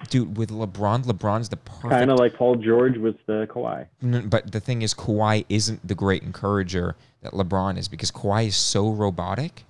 Dude, 0.10 0.38
with 0.38 0.50
LeBron, 0.50 1.06
LeBron's 1.06 1.50
the 1.50 1.58
perfect 1.58 1.90
Kind 1.90 2.12
of 2.12 2.20
like 2.20 2.34
Paul 2.34 2.56
George 2.56 2.98
with 2.98 3.18
the 3.26 3.48
Kawhi. 3.50 3.88
But 4.30 4.52
the 4.52 4.60
thing 4.60 4.82
is, 4.82 4.94
Kawhi 4.94 5.46
isn't 5.50 5.88
the 5.88 5.96
great 5.96 6.24
encourager 6.24 6.96
that 7.22 7.34
LeBron 7.34 7.78
is 7.78 7.88
because 7.88 8.12
Kawhi 8.12 8.48
is 8.48 8.56
so 8.56 8.90
robotic 8.90 9.66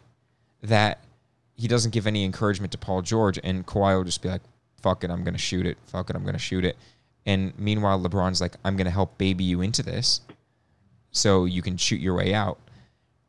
that 0.61 1.03
he 1.55 1.67
doesn't 1.67 1.91
give 1.91 2.07
any 2.07 2.23
encouragement 2.23 2.71
to 2.71 2.77
Paul 2.77 3.01
George, 3.01 3.39
and 3.43 3.65
Kawhi 3.65 3.95
will 3.95 4.03
just 4.03 4.21
be 4.21 4.29
like, 4.29 4.41
"Fuck 4.81 5.03
it, 5.03 5.11
I'm 5.11 5.23
gonna 5.23 5.37
shoot 5.37 5.65
it. 5.65 5.77
Fuck 5.85 6.09
it, 6.09 6.15
I'm 6.15 6.25
gonna 6.25 6.37
shoot 6.37 6.65
it." 6.65 6.77
And 7.25 7.53
meanwhile, 7.57 7.99
LeBron's 7.99 8.41
like, 8.41 8.55
"I'm 8.65 8.75
gonna 8.77 8.89
help 8.89 9.17
baby 9.17 9.43
you 9.43 9.61
into 9.61 9.83
this, 9.83 10.21
so 11.11 11.45
you 11.45 11.61
can 11.61 11.77
shoot 11.77 11.99
your 11.99 12.15
way 12.15 12.33
out." 12.33 12.57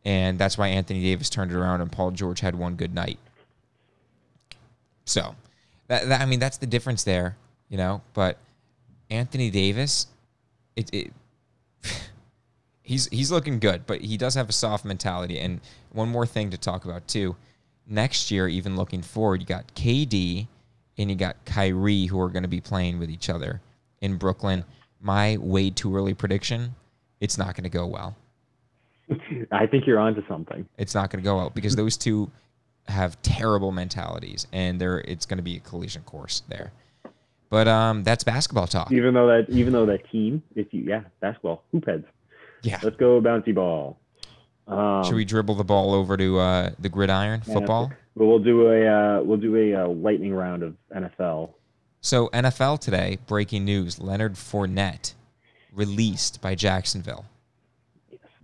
And 0.04 0.38
that's 0.38 0.56
why 0.58 0.68
Anthony 0.68 1.02
Davis 1.02 1.30
turned 1.30 1.52
it 1.52 1.56
around, 1.56 1.80
and 1.80 1.92
Paul 1.92 2.10
George 2.10 2.40
had 2.40 2.54
one 2.54 2.74
good 2.76 2.94
night. 2.94 3.18
So, 5.04 5.34
that, 5.88 6.08
that 6.08 6.20
I 6.20 6.26
mean, 6.26 6.40
that's 6.40 6.58
the 6.58 6.66
difference 6.66 7.04
there, 7.04 7.36
you 7.68 7.76
know. 7.76 8.02
But 8.14 8.38
Anthony 9.10 9.50
Davis, 9.50 10.06
it, 10.76 10.92
it 10.92 11.12
he's 12.82 13.06
he's 13.08 13.30
looking 13.30 13.58
good, 13.58 13.86
but 13.86 14.00
he 14.00 14.16
does 14.16 14.34
have 14.34 14.48
a 14.48 14.52
soft 14.52 14.84
mentality. 14.84 15.38
And 15.38 15.60
one 15.92 16.08
more 16.08 16.26
thing 16.26 16.50
to 16.50 16.58
talk 16.58 16.84
about 16.84 17.06
too. 17.08 17.36
Next 17.86 18.30
year, 18.30 18.48
even 18.48 18.76
looking 18.76 19.02
forward, 19.02 19.40
you 19.40 19.46
got 19.46 19.74
KD 19.74 20.46
and 20.98 21.10
you 21.10 21.16
got 21.16 21.44
Kyrie 21.44 22.06
who 22.06 22.20
are 22.20 22.28
going 22.28 22.44
to 22.44 22.48
be 22.48 22.60
playing 22.60 22.98
with 22.98 23.10
each 23.10 23.28
other 23.28 23.60
in 24.00 24.16
Brooklyn. 24.16 24.64
My 25.00 25.36
way 25.38 25.70
too 25.70 25.94
early 25.96 26.14
prediction, 26.14 26.74
it's 27.20 27.36
not 27.36 27.56
going 27.56 27.64
to 27.64 27.70
go 27.70 27.86
well. 27.86 28.16
I 29.50 29.66
think 29.66 29.86
you're 29.86 29.98
onto 29.98 30.26
something. 30.28 30.66
It's 30.78 30.94
not 30.94 31.10
going 31.10 31.22
to 31.22 31.28
go 31.28 31.36
well 31.36 31.50
because 31.50 31.74
those 31.74 31.96
two 31.96 32.30
have 32.88 33.20
terrible 33.22 33.72
mentalities, 33.72 34.46
and 34.52 34.80
they're 34.80 35.00
it's 35.00 35.26
going 35.26 35.38
to 35.38 35.42
be 35.42 35.56
a 35.56 35.60
collision 35.60 36.02
course 36.02 36.42
there. 36.48 36.72
But 37.50 37.68
um, 37.68 38.02
that's 38.02 38.24
basketball 38.24 38.66
talk. 38.66 38.90
Even 38.92 39.14
though 39.14 39.26
that 39.26 39.50
even 39.50 39.72
though 39.72 39.86
that 39.86 40.10
team, 40.10 40.42
if 40.54 40.72
you 40.72 40.84
yeah, 40.88 41.02
basketball, 41.20 41.64
hoop 41.72 41.86
heads. 41.86 42.06
Yeah. 42.62 42.78
Let's 42.82 42.96
go 42.96 43.20
bouncy 43.20 43.54
ball. 43.54 43.98
Um, 44.68 45.04
Should 45.04 45.16
we 45.16 45.24
dribble 45.24 45.56
the 45.56 45.64
ball 45.64 45.92
over 45.92 46.16
to 46.16 46.38
uh, 46.38 46.70
the 46.78 46.88
gridiron 46.88 47.42
yeah, 47.46 47.54
football? 47.54 47.92
But 48.16 48.26
we'll 48.26 48.38
do 48.38 48.68
a 48.68 48.86
uh, 48.86 49.22
we'll 49.22 49.38
do 49.38 49.56
a 49.56 49.84
uh, 49.84 49.88
lightning 49.88 50.32
round 50.32 50.62
of 50.62 50.76
NFL. 50.94 51.50
So 52.00 52.28
NFL 52.28 52.80
today, 52.80 53.18
breaking 53.26 53.64
news: 53.64 53.98
Leonard 53.98 54.34
Fournette 54.34 55.14
released 55.72 56.40
by 56.40 56.54
Jacksonville. 56.54 57.26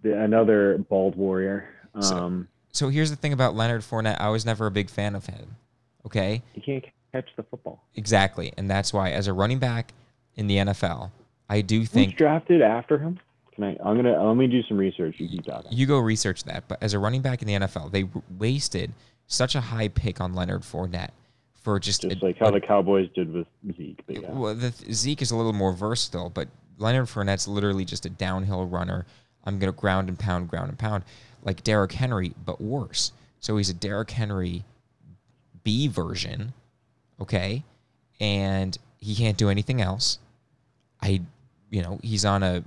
The, 0.03 0.21
another 0.21 0.79
bald 0.89 1.17
warrior. 1.17 1.69
Um, 1.95 2.03
So 2.03 2.47
here's 2.73 3.11
the 3.11 3.17
thing 3.17 3.33
about 3.33 3.55
Leonard 3.55 3.83
Fournette: 3.83 4.21
I 4.21 4.29
was 4.29 4.45
never 4.47 4.67
a 4.67 4.71
big 4.71 4.91
fan 4.91 5.15
of 5.15 5.27
him. 5.27 5.57
Okay, 6.07 6.43
he 6.53 6.61
can't 6.61 6.85
catch 7.13 7.29
the 7.37 7.43
football. 7.43 7.83
exactly, 7.95 8.53
and 8.57 8.71
that's 8.71 8.93
why, 8.93 9.11
as 9.11 9.27
a 9.27 9.33
running 9.33 9.59
back 9.59 9.93
in 10.37 10.47
the 10.47 10.57
NFL, 10.59 11.11
I 11.49 11.61
do 11.61 11.81
Who's 11.81 11.89
think 11.89 12.17
drafted 12.17 12.63
after 12.63 12.99
him? 12.99 13.19
Can 13.55 13.65
I? 13.65 13.77
I'm 13.85 13.97
gonna 13.97 14.23
let 14.27 14.37
me 14.37 14.47
do 14.47 14.63
some 14.63 14.77
research. 14.79 15.17
You 15.19 15.29
keep 15.29 15.45
talking. 15.45 15.73
you 15.73 15.87
go 15.87 15.99
research 15.99 16.45
that. 16.45 16.65
But 16.69 16.83
as 16.83 16.95
a 16.95 16.99
running 16.99 17.23
back 17.23 17.43
in 17.43 17.49
the 17.49 17.55
NFL, 17.55 17.91
they 17.91 18.05
wasted 18.39 18.93
such 19.27 19.55
a 19.55 19.61
high 19.61 19.89
pick 19.89 20.21
on 20.21 20.35
Leonard 20.35 20.63
Fournette 20.63 21.11
for 21.61 21.79
just, 21.81 22.03
Just 22.03 22.23
a- 22.23 22.25
like 22.25 22.39
how 22.39 22.49
a- 22.49 22.53
the 22.53 22.61
Cowboys 22.61 23.09
did 23.15 23.33
with 23.33 23.47
Zeke. 23.77 24.01
Yeah. 24.09 24.31
Well, 24.31 24.55
the, 24.55 24.73
Zeke 24.93 25.21
is 25.21 25.31
a 25.33 25.37
little 25.37 25.53
more 25.53 25.73
versatile, 25.73 26.31
but 26.31 26.49
Leonard 26.79 27.07
Fournette's 27.09 27.47
literally 27.49 27.85
just 27.85 28.07
a 28.07 28.11
downhill 28.11 28.65
runner. 28.67 29.05
I'm 29.45 29.59
going 29.59 29.71
to 29.73 29.79
ground 29.79 30.09
and 30.09 30.19
pound, 30.19 30.49
ground 30.49 30.69
and 30.71 30.79
pound, 30.79 31.05
like 31.43 31.63
Derrick 31.65 31.93
Henry, 31.93 32.33
but 32.45 32.61
worse. 32.61 33.13
So 33.41 33.57
he's 33.57 33.71
a 33.71 33.75
Derrick 33.75 34.11
Henry 34.11 34.65
B 35.65 35.89
version, 35.89 36.53
okay? 37.21 37.65
And 38.21 38.77
he 38.99 39.15
can't 39.15 39.37
do 39.37 39.49
anything 39.49 39.81
else. 39.81 40.19
I, 41.01 41.21
you 41.71 41.83
know, 41.83 42.01
he's 42.03 42.25
on 42.25 42.43
a 42.43 42.65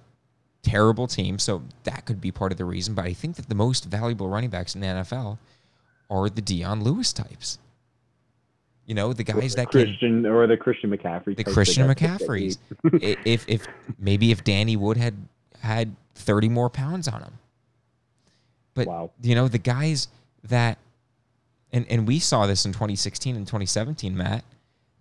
terrible 0.63 1.07
team, 1.07 1.39
so 1.39 1.63
that 1.84 2.05
could 2.05 2.21
be 2.21 2.31
part 2.31 2.51
of 2.51 2.57
the 2.57 2.65
reason. 2.65 2.93
But 2.93 3.05
I 3.05 3.13
think 3.13 3.36
that 3.36 3.49
the 3.49 3.55
most 3.55 3.86
valuable 3.86 4.29
running 4.29 4.49
backs 4.49 4.75
in 4.75 4.81
the 4.81 4.88
NFL 4.88 5.38
are 6.10 6.29
the 6.29 6.41
Dion 6.41 6.84
Lewis 6.84 7.12
types. 7.12 7.60
You 8.86 8.95
know, 8.95 9.13
the 9.13 9.23
guys 9.23 9.55
that 9.55 9.71
can 9.71 9.86
Christian 9.86 10.25
or 10.25 10.47
the 10.47 10.57
Christian 10.57 10.89
McCaffrey. 10.89 11.38
the 11.38 11.43
Christian 11.43 11.88
that 11.88 11.99
got 11.99 12.19
picked 12.19 12.21
at 12.21 12.27
McCaffreys. 12.27 12.57
if 13.25 13.47
if 13.47 13.67
maybe 13.97 14.31
if 14.31 14.43
Danny 14.43 14.75
Woodhead 14.75 15.15
had 15.60 15.95
30 16.15 16.49
more 16.49 16.69
pounds 16.69 17.07
on 17.07 17.21
him. 17.21 17.34
But 18.73 18.88
Wow. 18.88 19.12
you 19.21 19.36
know, 19.36 19.47
the 19.47 19.57
guys 19.57 20.07
that 20.43 20.77
and 21.73 21.86
and 21.89 22.07
we 22.07 22.19
saw 22.19 22.45
this 22.47 22.65
in 22.65 22.71
2016 22.73 23.36
and 23.36 23.45
2017, 23.47 24.15
Matt. 24.15 24.43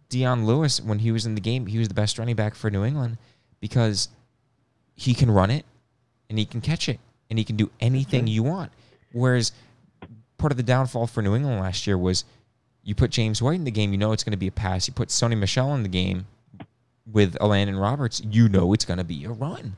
Dion 0.08 0.44
Lewis 0.44 0.80
when 0.80 0.98
he 1.00 1.12
was 1.12 1.24
in 1.24 1.36
the 1.36 1.40
game, 1.40 1.66
he 1.66 1.78
was 1.78 1.86
the 1.88 1.94
best 1.94 2.18
running 2.18 2.34
back 2.34 2.54
for 2.56 2.68
New 2.70 2.84
England 2.84 3.16
because 3.60 4.08
he 4.94 5.14
can 5.14 5.30
run 5.30 5.50
it 5.50 5.64
and 6.28 6.36
he 6.38 6.44
can 6.44 6.60
catch 6.60 6.88
it 6.88 6.98
and 7.28 7.38
he 7.38 7.44
can 7.44 7.54
do 7.56 7.70
anything 7.80 8.26
you 8.26 8.42
want. 8.42 8.72
Whereas 9.12 9.52
part 10.36 10.50
of 10.52 10.56
the 10.56 10.62
downfall 10.64 11.06
for 11.06 11.22
New 11.22 11.36
England 11.36 11.60
last 11.60 11.86
year 11.86 11.96
was 11.96 12.24
You 12.82 12.94
put 12.96 13.10
James 13.10 13.40
White 13.40 13.54
in 13.56 13.64
the 13.64 13.70
game, 13.70 13.92
you 13.92 13.98
know 13.98 14.10
it's 14.12 14.24
going 14.24 14.32
to 14.32 14.36
be 14.38 14.48
a 14.48 14.52
pass. 14.52 14.88
You 14.88 14.94
put 14.94 15.08
Sony 15.10 15.36
Michel 15.38 15.74
in 15.74 15.82
the 15.84 15.88
game 15.88 16.26
with 17.06 17.40
Landon 17.40 17.76
Roberts, 17.76 18.20
you 18.24 18.48
know 18.48 18.72
it's 18.72 18.84
going 18.84 18.98
to 18.98 19.04
be 19.04 19.24
a 19.24 19.30
run, 19.30 19.76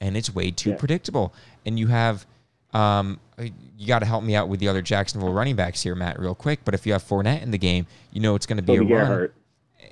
and 0.00 0.16
it's 0.16 0.34
way 0.34 0.50
too 0.52 0.70
Yeah. 0.70 0.76
predictable. 0.76 1.34
And 1.66 1.78
you 1.78 1.88
have, 1.88 2.24
um, 2.72 3.18
you 3.38 3.86
got 3.86 4.00
to 4.00 4.06
help 4.06 4.24
me 4.24 4.34
out 4.34 4.48
with 4.48 4.60
the 4.60 4.68
other 4.68 4.82
Jacksonville 4.82 5.32
running 5.32 5.56
backs 5.56 5.82
here, 5.82 5.94
Matt, 5.94 6.18
real 6.18 6.34
quick. 6.34 6.60
But 6.64 6.74
if 6.74 6.86
you 6.86 6.92
have 6.92 7.02
Fournette 7.02 7.42
in 7.42 7.50
the 7.50 7.58
game, 7.58 7.86
you 8.12 8.20
know 8.20 8.34
it's 8.34 8.46
going 8.46 8.56
to 8.56 8.62
be 8.62 8.76
Toby 8.76 8.92
a 8.92 8.96
run 8.96 9.06
Gerhart. 9.06 9.34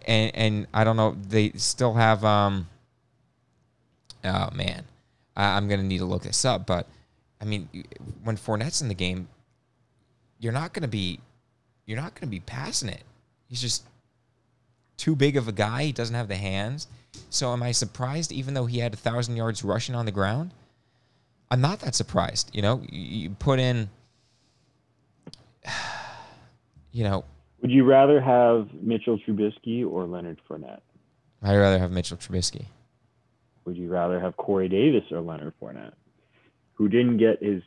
and 0.06 0.34
and 0.34 0.66
I 0.74 0.84
don't 0.84 0.96
know. 0.96 1.16
They 1.28 1.52
still 1.56 1.94
have. 1.94 2.24
um 2.24 2.68
Oh 4.24 4.48
man, 4.54 4.84
I, 5.36 5.56
I'm 5.56 5.68
gonna 5.68 5.82
need 5.82 5.98
to 5.98 6.06
look 6.06 6.22
this 6.22 6.44
up. 6.46 6.66
But 6.66 6.88
I 7.40 7.44
mean, 7.44 7.68
when 8.22 8.36
Fournette's 8.36 8.80
in 8.80 8.88
the 8.88 8.94
game, 8.94 9.28
you're 10.38 10.52
not 10.52 10.72
gonna 10.72 10.88
be, 10.88 11.20
you're 11.84 12.00
not 12.00 12.14
gonna 12.14 12.30
be 12.30 12.40
passing 12.40 12.88
it. 12.88 13.02
He's 13.46 13.60
just 13.60 13.84
too 14.96 15.14
big 15.14 15.36
of 15.36 15.46
a 15.46 15.52
guy. 15.52 15.84
He 15.84 15.92
doesn't 15.92 16.14
have 16.14 16.28
the 16.28 16.36
hands. 16.36 16.88
So 17.28 17.52
am 17.52 17.62
I 17.62 17.72
surprised? 17.72 18.32
Even 18.32 18.54
though 18.54 18.64
he 18.66 18.78
had 18.78 18.94
a 18.94 18.96
thousand 18.96 19.36
yards 19.36 19.62
rushing 19.62 19.94
on 19.94 20.06
the 20.06 20.12
ground, 20.12 20.52
I'm 21.50 21.60
not 21.60 21.80
that 21.80 21.94
surprised. 21.94 22.50
You 22.54 22.62
know, 22.62 22.82
you, 22.90 23.30
put 23.30 23.58
in, 23.58 23.88
you 26.92 27.04
know, 27.04 27.24
Would 27.62 27.70
you 27.70 27.84
rather 27.84 28.20
have 28.20 28.68
Mitchell 28.74 29.18
Trubisky 29.18 29.88
or 29.88 30.04
Leonard 30.06 30.40
Fournette? 30.48 30.80
I'd 31.42 31.56
rather 31.56 31.78
have 31.78 31.90
Mitchell 31.90 32.16
Trubisky. 32.16 32.66
Would 33.64 33.76
you 33.76 33.88
rather 33.88 34.20
have 34.20 34.36
Corey 34.36 34.68
Davis 34.68 35.04
or 35.10 35.20
Leonard 35.20 35.54
Fournette, 35.60 35.94
who 36.74 36.88
didn't 36.88 37.16
get 37.18 37.42
his 37.42 37.62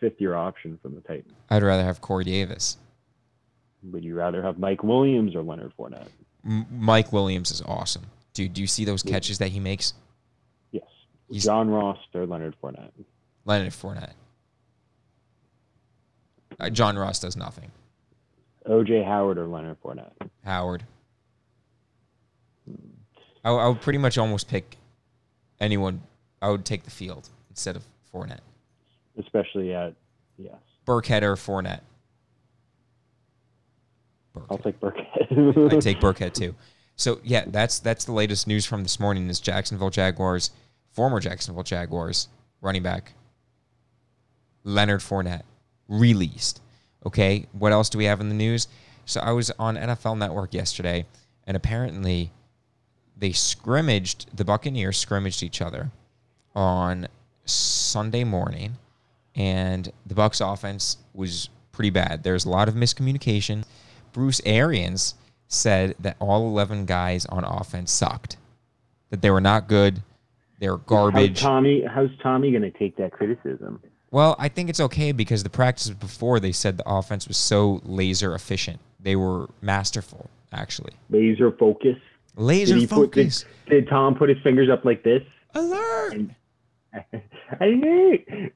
fifth 0.00 0.20
year 0.20 0.34
option 0.34 0.78
from 0.82 0.94
the 0.94 1.00
Titans? 1.00 1.32
I'd 1.50 1.62
rather 1.62 1.84
have 1.84 2.00
Corey 2.00 2.24
Davis. 2.24 2.76
Would 3.82 4.04
you 4.04 4.14
rather 4.14 4.42
have 4.42 4.58
Mike 4.58 4.82
Williams 4.82 5.34
or 5.34 5.42
Leonard 5.42 5.72
Fournette? 5.78 6.08
M- 6.44 6.66
Mike 6.70 7.12
Williams 7.12 7.50
is 7.50 7.62
awesome. 7.62 8.02
Dude, 8.32 8.54
do 8.54 8.60
you 8.60 8.66
see 8.66 8.84
those 8.84 9.02
catches 9.02 9.38
that 9.38 9.48
he 9.48 9.60
makes? 9.60 9.94
He's- 11.30 11.44
John 11.44 11.68
Ross 11.70 11.98
or 12.14 12.26
Leonard 12.26 12.54
Fournette? 12.62 12.90
Leonard 13.44 13.72
Fournette. 13.72 14.12
Uh, 16.60 16.70
John 16.70 16.96
Ross 16.96 17.18
does 17.18 17.36
nothing. 17.36 17.70
OJ 18.66 19.04
Howard 19.04 19.38
or 19.38 19.46
Leonard 19.46 19.76
Fournette? 19.82 20.12
Howard. 20.44 20.84
I, 23.44 23.50
I 23.50 23.68
would 23.68 23.80
pretty 23.80 23.98
much 23.98 24.16
almost 24.16 24.48
pick 24.48 24.78
anyone. 25.60 26.02
I 26.40 26.50
would 26.50 26.64
take 26.64 26.84
the 26.84 26.90
field 26.90 27.28
instead 27.50 27.76
of 27.76 27.84
Fournette. 28.12 28.40
Especially 29.18 29.74
at, 29.74 29.94
yes. 30.38 30.56
Burkhead 30.86 31.22
or 31.22 31.34
Fournette. 31.36 31.80
I'll 34.50 34.58
take 34.58 34.80
Burkhead. 34.80 35.72
I 35.74 35.78
take 35.78 36.00
Burkhead 36.00 36.32
too. 36.32 36.54
So 36.96 37.20
yeah, 37.22 37.44
that's 37.46 37.78
that's 37.78 38.04
the 38.04 38.12
latest 38.12 38.46
news 38.46 38.64
from 38.66 38.82
this 38.82 38.98
morning. 38.98 39.28
Is 39.28 39.40
Jacksonville 39.40 39.90
Jaguars, 39.90 40.50
former 40.94 41.20
Jacksonville 41.20 41.62
Jaguars 41.62 42.28
running 42.60 42.82
back 42.82 43.12
Leonard 44.64 45.00
Fournette 45.00 45.42
released. 45.88 46.60
Okay, 47.04 47.46
what 47.52 47.72
else 47.72 47.90
do 47.90 47.98
we 47.98 48.06
have 48.06 48.20
in 48.20 48.28
the 48.28 48.34
news? 48.34 48.66
So 49.04 49.20
I 49.20 49.32
was 49.32 49.50
on 49.58 49.76
NFL 49.76 50.16
Network 50.16 50.54
yesterday, 50.54 51.04
and 51.46 51.56
apparently 51.56 52.32
they 53.16 53.32
scrimmaged 53.32 54.34
the 54.36 54.44
Buccaneers 54.44 54.96
scrimmaged 54.96 55.42
each 55.42 55.60
other 55.60 55.90
on 56.54 57.06
Sunday 57.44 58.24
morning, 58.24 58.76
and 59.34 59.92
the 60.06 60.14
Bucks 60.14 60.40
offense 60.40 60.96
was 61.12 61.50
pretty 61.72 61.90
bad. 61.90 62.22
There's 62.22 62.46
a 62.46 62.50
lot 62.50 62.68
of 62.68 62.74
miscommunication. 62.74 63.64
Bruce 64.12 64.40
Arians 64.46 65.14
said 65.48 65.94
that 65.98 66.16
all 66.20 66.48
11 66.48 66.86
guys 66.86 67.26
on 67.26 67.44
offense 67.44 67.92
sucked, 67.92 68.38
that 69.10 69.20
they 69.20 69.30
were 69.30 69.40
not 69.40 69.68
good, 69.68 70.02
they 70.58 70.68
were 70.70 70.78
garbage. 70.78 71.40
How's 71.40 71.48
Tommy, 71.48 71.84
how's 71.84 72.10
Tommy 72.22 72.50
going 72.50 72.62
to 72.62 72.70
take 72.70 72.96
that 72.96 73.12
criticism? 73.12 73.80
Well, 74.10 74.36
I 74.38 74.48
think 74.48 74.70
it's 74.70 74.80
okay 74.80 75.12
because 75.12 75.42
the 75.42 75.50
practices 75.50 75.90
before 75.92 76.38
they 76.38 76.52
said 76.52 76.76
the 76.76 76.88
offense 76.88 77.26
was 77.26 77.36
so 77.36 77.80
laser 77.84 78.34
efficient. 78.34 78.78
They 79.00 79.16
were 79.16 79.48
masterful, 79.60 80.30
actually. 80.52 80.92
Laser 81.10 81.50
focus. 81.50 81.96
Laser 82.36 82.74
Did, 82.74 82.80
he 82.80 82.86
put, 82.86 83.12
did, 83.12 83.24
focus. 83.32 83.44
did 83.68 83.88
Tom 83.88 84.14
put 84.14 84.28
his 84.28 84.38
fingers 84.42 84.68
up 84.70 84.84
like 84.84 85.02
this? 85.02 85.22
Alert! 85.54 86.20
I 87.60 87.66
knew 87.66 88.18
it. 88.28 88.52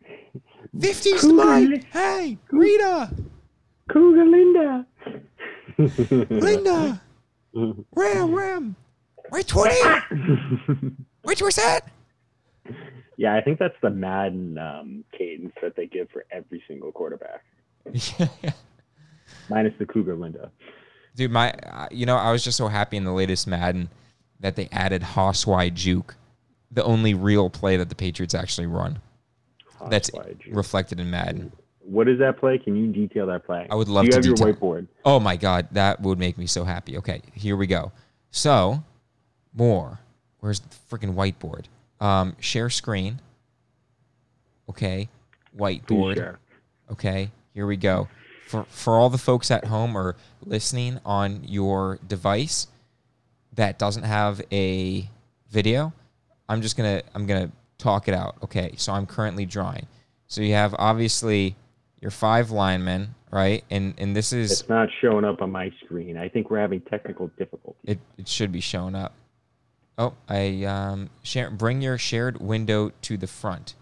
50's 0.76 1.22
Cougar 1.22 1.34
mine! 1.34 1.84
Hey, 1.92 2.38
Rita! 2.50 3.10
Cougar 3.90 4.24
Linda. 4.24 4.86
Linda! 6.30 7.00
Ram, 7.94 8.34
Ram! 8.34 8.76
Which 9.30 9.54
one? 9.54 9.68
Which 11.28 11.42
was 11.42 11.56
that? 11.56 11.80
yeah, 13.18 13.36
I 13.36 13.42
think 13.42 13.58
that's 13.58 13.74
the 13.82 13.90
Madden 13.90 14.56
um, 14.56 15.04
cadence 15.12 15.52
that 15.60 15.76
they 15.76 15.84
give 15.84 16.08
for 16.10 16.24
every 16.32 16.62
single 16.66 16.90
quarterback, 16.90 17.44
minus 19.50 19.74
the 19.78 19.84
Cougar 19.84 20.16
Linda. 20.16 20.50
Dude, 21.16 21.30
my, 21.30 21.52
uh, 21.52 21.88
you 21.90 22.06
know, 22.06 22.16
I 22.16 22.32
was 22.32 22.42
just 22.42 22.56
so 22.56 22.68
happy 22.68 22.96
in 22.96 23.04
the 23.04 23.12
latest 23.12 23.46
Madden 23.46 23.90
that 24.40 24.56
they 24.56 24.70
added 24.72 25.02
Hoss 25.02 25.46
Y 25.46 25.68
Juke, 25.68 26.16
the 26.70 26.82
only 26.82 27.12
real 27.12 27.50
play 27.50 27.76
that 27.76 27.90
the 27.90 27.94
Patriots 27.94 28.34
actually 28.34 28.66
run. 28.66 28.98
That's 29.90 30.10
Hoss 30.14 30.24
Y 30.24 30.34
Juke. 30.40 30.56
reflected 30.56 30.98
in 30.98 31.10
Madden. 31.10 31.52
What 31.80 32.08
is 32.08 32.18
that 32.20 32.38
play? 32.38 32.56
Can 32.56 32.74
you 32.74 32.90
detail 32.90 33.26
that 33.26 33.44
play? 33.44 33.66
I 33.70 33.74
would 33.74 33.88
love 33.88 34.04
Do 34.04 34.06
you 34.06 34.12
to 34.12 34.16
have 34.16 34.24
your 34.24 34.54
whiteboard? 34.54 34.86
Oh 35.04 35.20
my 35.20 35.36
God, 35.36 35.68
that 35.72 36.00
would 36.00 36.18
make 36.18 36.38
me 36.38 36.46
so 36.46 36.64
happy. 36.64 36.96
Okay, 36.96 37.20
here 37.34 37.54
we 37.54 37.66
go. 37.66 37.92
So, 38.30 38.82
more. 39.52 40.00
Where's 40.40 40.60
the 40.60 40.68
freaking 40.90 41.14
whiteboard? 41.14 41.64
Um, 42.00 42.36
share 42.40 42.70
screen. 42.70 43.20
Okay, 44.70 45.08
whiteboard. 45.56 46.36
Okay, 46.90 47.30
here 47.54 47.66
we 47.66 47.76
go. 47.76 48.08
For 48.46 48.64
for 48.68 48.94
all 48.94 49.10
the 49.10 49.18
folks 49.18 49.50
at 49.50 49.64
home 49.66 49.96
or 49.96 50.16
listening 50.44 51.00
on 51.04 51.44
your 51.44 51.98
device 52.06 52.68
that 53.54 53.78
doesn't 53.78 54.04
have 54.04 54.40
a 54.52 55.08
video, 55.50 55.92
I'm 56.48 56.62
just 56.62 56.76
gonna 56.76 57.02
I'm 57.14 57.26
gonna 57.26 57.50
talk 57.78 58.08
it 58.08 58.14
out. 58.14 58.36
Okay, 58.42 58.74
so 58.76 58.92
I'm 58.92 59.06
currently 59.06 59.44
drawing. 59.46 59.86
So 60.28 60.42
you 60.42 60.54
have 60.54 60.74
obviously 60.78 61.56
your 62.00 62.10
five 62.10 62.50
linemen, 62.50 63.14
right? 63.30 63.64
And 63.70 63.94
and 63.98 64.14
this 64.14 64.32
is 64.32 64.52
It's 64.60 64.68
not 64.68 64.88
showing 65.00 65.24
up 65.24 65.42
on 65.42 65.50
my 65.50 65.72
screen. 65.84 66.16
I 66.16 66.28
think 66.28 66.50
we're 66.50 66.60
having 66.60 66.80
technical 66.82 67.28
difficulties. 67.38 67.80
it, 67.84 67.98
it 68.16 68.28
should 68.28 68.52
be 68.52 68.60
showing 68.60 68.94
up. 68.94 69.14
Oh, 69.98 70.14
I 70.28 70.64
um 70.64 71.10
share 71.22 71.50
bring 71.50 71.82
your 71.82 71.98
shared 71.98 72.40
window 72.40 72.92
to 73.02 73.16
the 73.16 73.26
front. 73.26 73.74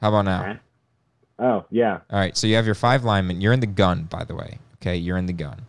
How 0.00 0.10
about 0.10 0.24
now? 0.24 0.60
Oh 1.40 1.64
yeah, 1.70 1.98
All 2.10 2.18
right, 2.18 2.36
so 2.36 2.46
you 2.46 2.54
have 2.54 2.66
your 2.66 2.76
five 2.76 3.02
linemen. 3.02 3.40
You're 3.40 3.52
in 3.52 3.58
the 3.58 3.66
gun, 3.66 4.04
by 4.04 4.22
the 4.22 4.36
way. 4.36 4.60
Okay, 4.76 4.96
you're 4.96 5.16
in 5.16 5.26
the 5.26 5.32
gun. 5.32 5.62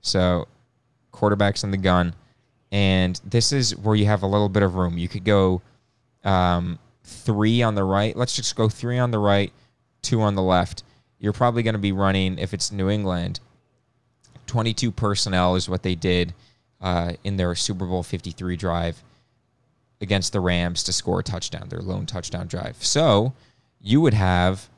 So, 0.00 0.48
quarterback's 1.12 1.62
in 1.62 1.70
the 1.70 1.76
gun, 1.76 2.14
and 2.72 3.20
this 3.24 3.52
is 3.52 3.76
where 3.76 3.94
you 3.94 4.06
have 4.06 4.24
a 4.24 4.26
little 4.26 4.48
bit 4.48 4.64
of 4.64 4.74
room. 4.74 4.98
You 4.98 5.06
could 5.06 5.24
go 5.24 5.62
um, 6.24 6.80
three 7.04 7.62
on 7.62 7.76
the 7.76 7.84
right. 7.84 8.16
Let's 8.16 8.34
just 8.34 8.56
go 8.56 8.68
three 8.68 8.98
on 8.98 9.12
the 9.12 9.20
right, 9.20 9.52
two 10.02 10.20
on 10.20 10.34
the 10.34 10.42
left. 10.42 10.82
You're 11.20 11.32
probably 11.32 11.62
going 11.62 11.74
to 11.74 11.78
be 11.78 11.92
running 11.92 12.38
if 12.38 12.52
it's 12.52 12.72
New 12.72 12.90
England. 12.90 13.38
22 14.46 14.90
personnel 14.90 15.54
is 15.54 15.68
what 15.68 15.84
they 15.84 15.94
did 15.94 16.34
uh, 16.84 17.14
in 17.24 17.36
their 17.38 17.54
Super 17.54 17.86
Bowl 17.86 18.02
53 18.02 18.56
drive 18.56 19.02
against 20.02 20.34
the 20.34 20.40
Rams 20.40 20.82
to 20.84 20.92
score 20.92 21.20
a 21.20 21.22
touchdown, 21.22 21.70
their 21.70 21.80
lone 21.80 22.04
touchdown 22.04 22.46
drive. 22.46 22.84
So 22.84 23.32
you 23.80 24.02
would 24.02 24.12
have 24.12 24.68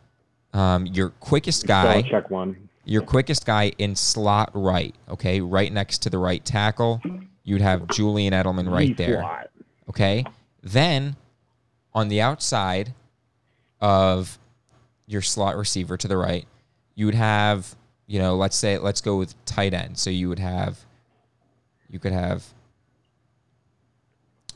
um, 0.54 0.86
your 0.86 1.10
quickest 1.10 1.66
guy, 1.66 2.02
check 2.02 2.30
one. 2.30 2.68
your 2.84 3.02
quickest 3.02 3.44
guy 3.44 3.72
in 3.76 3.96
slot 3.96 4.50
right, 4.54 4.94
okay, 5.08 5.40
right 5.40 5.72
next 5.72 5.98
to 6.02 6.10
the 6.10 6.18
right 6.18 6.44
tackle. 6.44 7.02
You'd 7.42 7.60
have 7.60 7.88
Julian 7.88 8.32
Edelman 8.32 8.70
right 8.70 8.96
there, 8.96 9.48
okay. 9.88 10.24
Then 10.62 11.16
on 11.92 12.06
the 12.06 12.20
outside 12.20 12.94
of 13.80 14.38
your 15.06 15.22
slot 15.22 15.56
receiver 15.56 15.96
to 15.96 16.06
the 16.06 16.16
right, 16.16 16.46
you 16.94 17.06
would 17.06 17.16
have, 17.16 17.74
you 18.06 18.20
know, 18.20 18.36
let's 18.36 18.56
say, 18.56 18.78
let's 18.78 19.00
go 19.00 19.16
with 19.16 19.34
tight 19.44 19.74
end. 19.74 19.98
So 19.98 20.10
you 20.10 20.28
would 20.28 20.38
have, 20.38 20.85
you 21.90 21.98
could 21.98 22.12
have, 22.12 22.44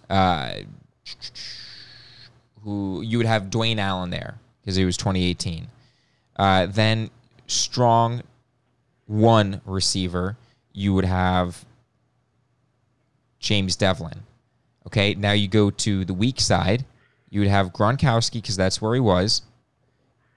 uh, 0.08 0.54
who 2.62 3.00
you 3.02 3.18
would 3.18 3.26
have 3.26 3.44
Dwayne 3.44 3.78
Allen 3.78 4.10
there 4.10 4.38
because 4.60 4.76
he 4.76 4.84
was 4.84 4.96
2018. 4.96 5.68
Uh, 6.36 6.66
then 6.66 7.10
strong 7.46 8.22
one 9.06 9.60
receiver, 9.64 10.36
you 10.72 10.94
would 10.94 11.04
have 11.04 11.64
James 13.40 13.76
Develin. 13.76 14.20
Okay, 14.86 15.14
now 15.14 15.32
you 15.32 15.48
go 15.48 15.70
to 15.70 16.04
the 16.04 16.14
weak 16.14 16.40
side. 16.40 16.84
You 17.28 17.40
would 17.40 17.48
have 17.48 17.72
Gronkowski 17.72 18.34
because 18.34 18.56
that's 18.56 18.80
where 18.80 18.94
he 18.94 19.00
was, 19.00 19.42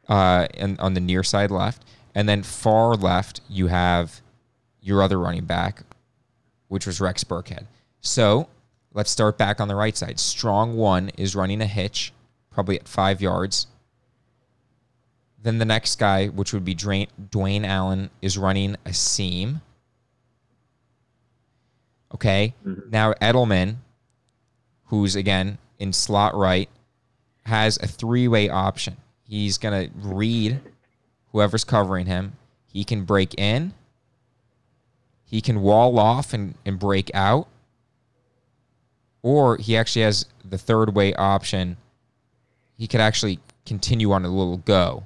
uh, 0.07 0.47
and 0.55 0.79
on 0.79 0.93
the 0.93 0.99
near 0.99 1.23
side 1.23 1.51
left, 1.51 1.83
And 2.15 2.29
then 2.29 2.43
far 2.43 2.93
left, 2.95 3.41
you 3.49 3.67
have 3.67 4.21
your 4.81 5.01
other 5.01 5.19
running 5.19 5.45
back, 5.45 5.83
which 6.73 6.87
was 6.87 6.99
Rex 6.99 7.23
Burkhead. 7.23 7.67
So 8.01 8.49
let's 8.95 9.11
start 9.11 9.37
back 9.37 9.61
on 9.61 9.67
the 9.67 9.75
right 9.75 9.95
side. 9.95 10.19
Strong 10.19 10.75
one 10.75 11.11
is 11.19 11.35
running 11.35 11.61
a 11.61 11.67
hitch, 11.67 12.11
probably 12.49 12.79
at 12.79 12.87
five 12.87 13.21
yards. 13.21 13.67
Then 15.39 15.59
the 15.59 15.65
next 15.65 15.99
guy, 15.99 16.29
which 16.29 16.51
would 16.51 16.65
be 16.65 16.73
Dwayne, 16.73 17.09
Dwayne 17.29 17.63
Allen, 17.63 18.09
is 18.23 18.39
running 18.39 18.75
a 18.87 18.93
seam. 18.93 19.61
Okay. 22.11 22.55
Mm-hmm. 22.65 22.89
Now 22.89 23.13
Edelman, 23.21 23.75
who's 24.85 25.15
again 25.15 25.59
in 25.77 25.93
slot 25.93 26.33
right, 26.35 26.69
has 27.45 27.77
a 27.83 27.87
three 27.87 28.27
way 28.27 28.49
option. 28.49 28.97
He's 29.27 29.59
going 29.59 29.89
to 29.89 29.95
read 29.95 30.59
whoever's 31.33 31.65
covering 31.65 32.07
him. 32.07 32.33
He 32.65 32.83
can 32.83 33.03
break 33.03 33.35
in, 33.39 33.75
he 35.25 35.41
can 35.41 35.61
wall 35.61 35.97
off 35.99 36.33
and, 36.33 36.55
and 36.65 36.79
break 36.79 37.09
out, 37.13 37.47
or 39.21 39.57
he 39.57 39.75
actually 39.75 40.03
has 40.03 40.25
the 40.43 40.57
third 40.57 40.93
way 40.95 41.13
option. 41.13 41.77
He 42.77 42.87
could 42.87 43.01
actually 43.01 43.39
continue 43.65 44.11
on 44.11 44.25
a 44.25 44.29
little 44.29 44.57
go. 44.57 45.03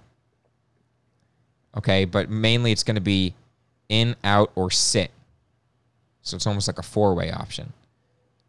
Okay, 1.76 2.06
but 2.06 2.30
mainly 2.30 2.72
it's 2.72 2.84
going 2.84 2.96
to 2.96 3.02
be 3.02 3.36
in, 3.88 4.16
out, 4.24 4.52
or 4.56 4.72
sit. 4.72 5.12
So 6.22 6.36
it's 6.36 6.48
almost 6.48 6.68
like 6.68 6.80
a 6.80 6.84
four 6.84 7.14
way 7.14 7.32
option. 7.32 7.74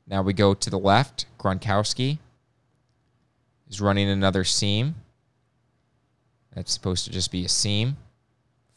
Now 0.06 0.22
we 0.22 0.32
go 0.32 0.54
to 0.54 0.70
the 0.70 0.78
left. 0.78 1.26
Gronkowski 1.38 2.18
is 3.68 3.80
running 3.80 4.08
another 4.08 4.44
seam. 4.44 4.94
That's 6.54 6.72
supposed 6.72 7.04
to 7.04 7.12
just 7.12 7.30
be 7.30 7.44
a 7.44 7.48
seam 7.48 7.96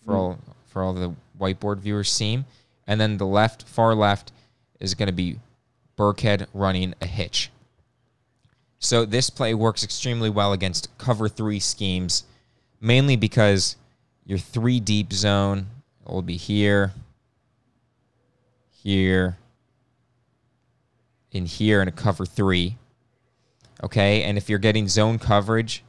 for 0.06 0.12
hmm. 0.12 0.18
all 0.18 0.40
for 0.68 0.84
all 0.84 0.94
the 0.94 1.16
whiteboard 1.40 1.80
viewers 1.80 2.12
seam. 2.12 2.46
And 2.88 3.00
then 3.00 3.18
the 3.18 3.26
left, 3.26 3.64
far 3.64 3.96
left, 3.96 4.32
is 4.80 4.96
going 4.96 5.08
to 5.08 5.14
be 5.14 5.40
Burkhead 5.98 6.48
running 6.54 6.94
a 7.02 7.06
hitch. 7.06 7.52
So 8.80 9.06
this 9.06 9.30
play 9.30 9.54
works 9.54 9.84
extremely 9.84 10.30
well 10.30 10.54
against 10.54 10.96
cover 10.98 11.30
three 11.30 11.60
schemes, 11.60 12.24
mainly 12.80 13.16
because 13.16 13.76
your 14.26 14.40
three 14.40 14.80
deep 14.80 15.14
zone 15.14 15.68
will 16.06 16.24
be 16.24 16.38
here, 16.38 16.94
here, 18.72 19.38
in 21.32 21.46
here 21.46 21.82
in 21.82 21.88
a 21.88 21.92
cover 21.92 22.26
three. 22.26 22.78
Okay, 23.84 24.24
and 24.24 24.38
if 24.38 24.50
you're 24.50 24.60
getting 24.60 24.88
zone 24.88 25.20
coverage, 25.20 25.84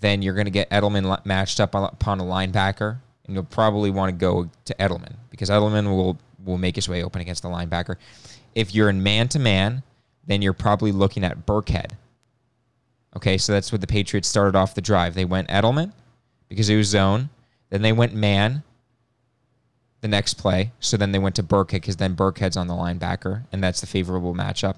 then 0.00 0.22
you're 0.22 0.34
going 0.34 0.44
to 0.46 0.50
get 0.50 0.70
Edelman 0.70 1.24
matched 1.24 1.60
up 1.60 1.74
upon 1.74 2.20
a 2.20 2.24
linebacker, 2.24 2.98
and 3.28 3.36
you'll 3.36 3.44
probably 3.44 3.90
want 3.90 4.10
to 4.10 4.16
go 4.16 4.50
to 4.64 4.74
Edelman 4.74 5.14
because 5.30 5.50
Edelman 5.50 5.86
will 5.86 6.18
will 6.44 6.58
make 6.58 6.74
his 6.74 6.88
way 6.88 7.04
open 7.04 7.20
against 7.20 7.42
the 7.42 7.48
linebacker. 7.48 7.96
If 8.54 8.74
you're 8.74 8.88
in 8.88 9.02
man 9.02 9.28
to 9.28 9.38
man, 9.38 9.82
then 10.26 10.42
you're 10.42 10.52
probably 10.52 10.92
looking 10.92 11.22
at 11.22 11.46
Burkhead. 11.46 11.92
Okay, 13.16 13.38
so 13.38 13.52
that's 13.52 13.70
what 13.70 13.80
the 13.80 13.86
Patriots 13.86 14.28
started 14.28 14.56
off 14.56 14.74
the 14.74 14.80
drive. 14.80 15.14
They 15.14 15.24
went 15.24 15.48
Edelman 15.48 15.92
because 16.48 16.68
it 16.68 16.76
was 16.76 16.88
zone. 16.88 17.28
Then 17.70 17.82
they 17.82 17.92
went 17.92 18.14
man 18.14 18.62
the 20.00 20.08
next 20.08 20.34
play. 20.34 20.72
So 20.80 20.96
then 20.96 21.12
they 21.12 21.18
went 21.18 21.36
to 21.36 21.42
Burkhead 21.42 21.72
because 21.72 21.96
then 21.96 22.16
Burkhead's 22.16 22.56
on 22.56 22.66
the 22.66 22.74
linebacker, 22.74 23.44
and 23.52 23.62
that's 23.62 23.80
the 23.80 23.86
favorable 23.86 24.34
matchup. 24.34 24.76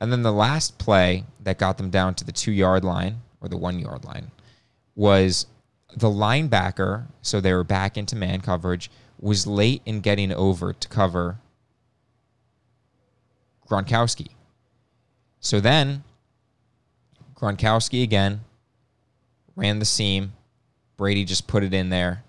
And 0.00 0.12
then 0.12 0.22
the 0.22 0.32
last 0.32 0.78
play 0.78 1.24
that 1.42 1.58
got 1.58 1.78
them 1.78 1.90
down 1.90 2.14
to 2.16 2.24
the 2.24 2.32
two 2.32 2.52
yard 2.52 2.84
line 2.84 3.20
or 3.40 3.48
the 3.48 3.56
one 3.56 3.78
yard 3.78 4.04
line 4.04 4.30
was 4.94 5.46
the 5.96 6.08
linebacker. 6.08 7.06
So 7.22 7.40
they 7.40 7.52
were 7.52 7.64
back 7.64 7.96
into 7.96 8.16
man 8.16 8.40
coverage, 8.40 8.90
was 9.20 9.46
late 9.46 9.82
in 9.84 10.00
getting 10.00 10.32
over 10.32 10.72
to 10.72 10.88
cover 10.88 11.38
Gronkowski. 13.68 14.28
So 15.40 15.60
then 15.60 16.04
Gronkowski 17.34 18.02
again 18.02 18.40
ran 19.56 19.78
the 19.78 19.84
seam. 19.84 20.32
Brady 20.96 21.24
just 21.24 21.46
put 21.46 21.62
it 21.62 21.72
in 21.72 21.90
there. 21.90 22.24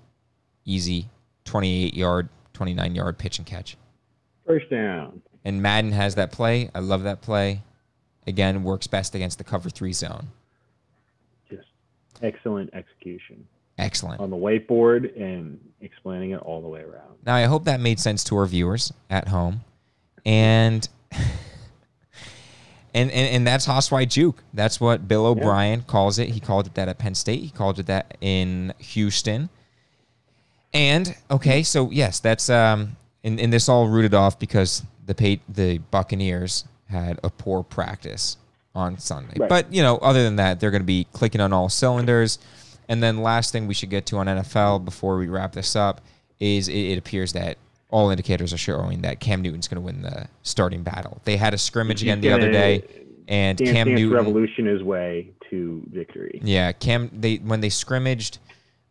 Easy 0.65 1.09
28 1.45 1.93
yard, 1.95 2.29
29 2.53 2.95
yard 2.95 3.17
pitch 3.17 3.39
and 3.39 3.47
catch. 3.47 3.75
First 4.45 4.69
down. 4.69 5.21
And 5.45 5.61
Madden 5.61 5.91
has 5.93 6.15
that 6.15 6.31
play. 6.31 6.69
I 6.75 6.79
love 6.79 7.03
that 7.03 7.21
play. 7.21 7.63
Again, 8.27 8.63
works 8.63 8.85
best 8.85 9.15
against 9.15 9.37
the 9.37 9.43
cover 9.43 9.69
three 9.69 9.93
zone. 9.93 10.27
Excellent 12.21 12.73
execution 12.73 13.47
Excellent. 13.77 14.19
on 14.19 14.29
the 14.29 14.36
whiteboard 14.36 15.19
and 15.19 15.60
explaining 15.82 16.32
it 16.32 16.41
all 16.41 16.62
the 16.62 16.67
way 16.67 16.82
around. 16.82 17.15
Now, 17.25 17.36
I 17.36 17.43
hope 17.43 17.65
that 17.65 17.79
made 17.79 17.99
sense 17.99 18.23
to 18.25 18.36
our 18.38 18.45
viewers 18.45 18.91
at 19.10 19.29
home. 19.29 19.62
And 20.25 20.88
and 22.93 23.12
and, 23.12 23.12
and 23.12 23.47
that's 23.47 23.65
Hoss 23.65 23.89
Y 23.91 24.05
Juke. 24.05 24.43
That's 24.53 24.79
what 24.82 25.08
Bill 25.08 25.25
O'Brien 25.25 25.84
calls 25.84 26.19
it. 26.19 26.29
He 26.29 26.39
called 26.39 26.67
it 26.67 26.75
that 26.75 26.89
at 26.89 26.97
Penn 26.97 27.15
State. 27.15 27.41
He 27.41 27.49
called 27.49 27.79
it 27.79 27.86
that 27.88 28.17
in 28.21 28.73
Houston. 28.79 29.49
And 30.73 31.15
okay, 31.32 31.63
so 31.63 31.89
yes, 31.89 32.19
that's 32.19 32.49
um 32.49 32.97
and, 33.23 33.39
and 33.39 33.51
this 33.51 33.69
all 33.69 33.88
rooted 33.88 34.13
off 34.13 34.39
because 34.39 34.84
the 35.05 35.15
pay, 35.15 35.41
the 35.47 35.77
Buccaneers 35.77 36.65
had 36.89 37.19
a 37.23 37.29
poor 37.29 37.63
practice 37.63 38.38
on 38.75 38.97
Sunday. 38.97 39.36
Right. 39.38 39.49
But 39.49 39.73
you 39.73 39.82
know, 39.82 39.97
other 39.97 40.23
than 40.23 40.38
that, 40.38 40.60
they're 40.60 40.71
going 40.71 40.82
to 40.82 40.88
be 40.88 41.08
clicking 41.13 41.41
on 41.41 41.53
all 41.53 41.69
cylinders. 41.69 42.39
And 42.88 43.03
then 43.03 43.21
last 43.21 43.51
thing 43.51 43.67
we 43.67 43.73
should 43.73 43.89
get 43.89 44.05
to 44.08 44.17
on 44.17 44.25
NFL 44.25 44.84
before 44.86 45.17
we 45.17 45.27
wrap 45.27 45.53
this 45.53 45.75
up 45.75 46.01
is 46.39 46.67
it, 46.67 46.73
it 46.73 46.97
appears 46.97 47.34
that 47.34 47.58
all 47.89 48.10
indicators 48.10 48.53
are 48.53 48.58
showing 48.58 49.01
that 49.01 49.19
Cam 49.19 49.41
Newton's 49.41 49.67
going 49.67 49.82
to 49.82 49.82
win 49.82 50.01
the 50.01 50.27
starting 50.43 50.84
battle. 50.84 51.21
They 51.25 51.38
had 51.38 51.53
a 51.53 51.58
scrimmage 51.58 52.01
again 52.01 52.21
the 52.21 52.32
other 52.32 52.51
day, 52.51 52.84
and 53.27 53.58
Dance 53.58 53.71
Cam 53.71 53.88
Dance 53.88 53.99
Newton. 53.99 54.17
revolution 54.17 54.65
his 54.65 54.84
way 54.84 55.32
to 55.49 55.84
victory. 55.91 56.39
Yeah, 56.43 56.71
Cam. 56.71 57.10
They 57.13 57.38
when 57.38 57.62
they 57.62 57.69
scrimmaged, 57.69 58.39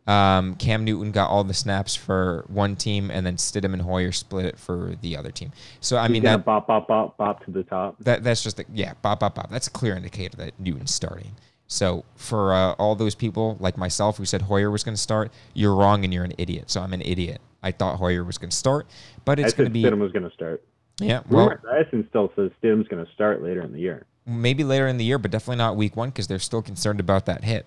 um, 0.08 0.54
Cam 0.56 0.84
Newton 0.84 1.12
got 1.12 1.28
all 1.30 1.44
the 1.44 1.54
snaps 1.54 1.94
for 1.94 2.44
one 2.48 2.74
team, 2.76 3.10
and 3.10 3.24
then 3.26 3.36
Stidham 3.36 3.74
and 3.74 3.82
Hoyer 3.82 4.10
split 4.10 4.46
it 4.46 4.58
for 4.58 4.94
the 5.02 5.16
other 5.16 5.30
team. 5.30 5.52
So 5.80 5.96
I 5.98 6.04
He's 6.04 6.12
mean 6.12 6.22
that, 6.24 6.44
bop 6.44 6.66
bop 6.66 6.88
bop 6.88 7.16
bop 7.18 7.44
to 7.44 7.50
the 7.50 7.62
top. 7.62 7.96
that 8.00 8.24
that's 8.24 8.42
just 8.42 8.58
a, 8.58 8.64
yeah, 8.72 8.94
bop 9.02 9.20
bop 9.20 9.34
bop. 9.34 9.50
That's 9.50 9.66
a 9.66 9.70
clear 9.70 9.94
indicator 9.94 10.36
that 10.38 10.58
Newton's 10.58 10.92
starting. 10.94 11.32
So 11.66 12.04
for 12.16 12.54
uh, 12.54 12.72
all 12.72 12.94
those 12.94 13.14
people 13.14 13.58
like 13.60 13.76
myself 13.76 14.16
who 14.16 14.24
said 14.24 14.42
Hoyer 14.42 14.70
was 14.70 14.82
going 14.82 14.94
to 14.94 15.00
start, 15.00 15.30
you're 15.52 15.74
wrong 15.74 16.02
and 16.04 16.14
you're 16.14 16.24
an 16.24 16.32
idiot. 16.38 16.70
So 16.70 16.80
I'm 16.80 16.94
an 16.94 17.02
idiot. 17.02 17.42
I 17.62 17.72
thought 17.72 17.96
Hoyer 17.98 18.24
was 18.24 18.38
going 18.38 18.48
to 18.50 18.56
start, 18.56 18.86
but 19.26 19.38
it's 19.38 19.52
going 19.52 19.66
to 19.66 19.70
be 19.70 19.82
Stidham 19.82 19.98
was 19.98 20.12
going 20.12 20.24
to 20.24 20.30
start. 20.30 20.64
yeah. 21.00 21.20
Well, 21.28 21.50
Rumor 21.50 21.60
Dyson 21.62 22.06
still 22.08 22.32
says 22.34 22.50
Stidham's 22.62 22.88
going 22.88 23.04
to 23.04 23.12
start 23.12 23.42
later 23.42 23.60
in 23.62 23.72
the 23.72 23.80
year. 23.80 24.06
maybe 24.24 24.64
later 24.64 24.86
in 24.86 24.96
the 24.96 25.04
year, 25.04 25.18
but 25.18 25.30
definitely 25.30 25.56
not 25.56 25.76
week 25.76 25.94
one 25.96 26.08
because 26.08 26.26
they're 26.28 26.38
still 26.38 26.62
concerned 26.62 27.00
about 27.00 27.26
that 27.26 27.44
hit. 27.44 27.66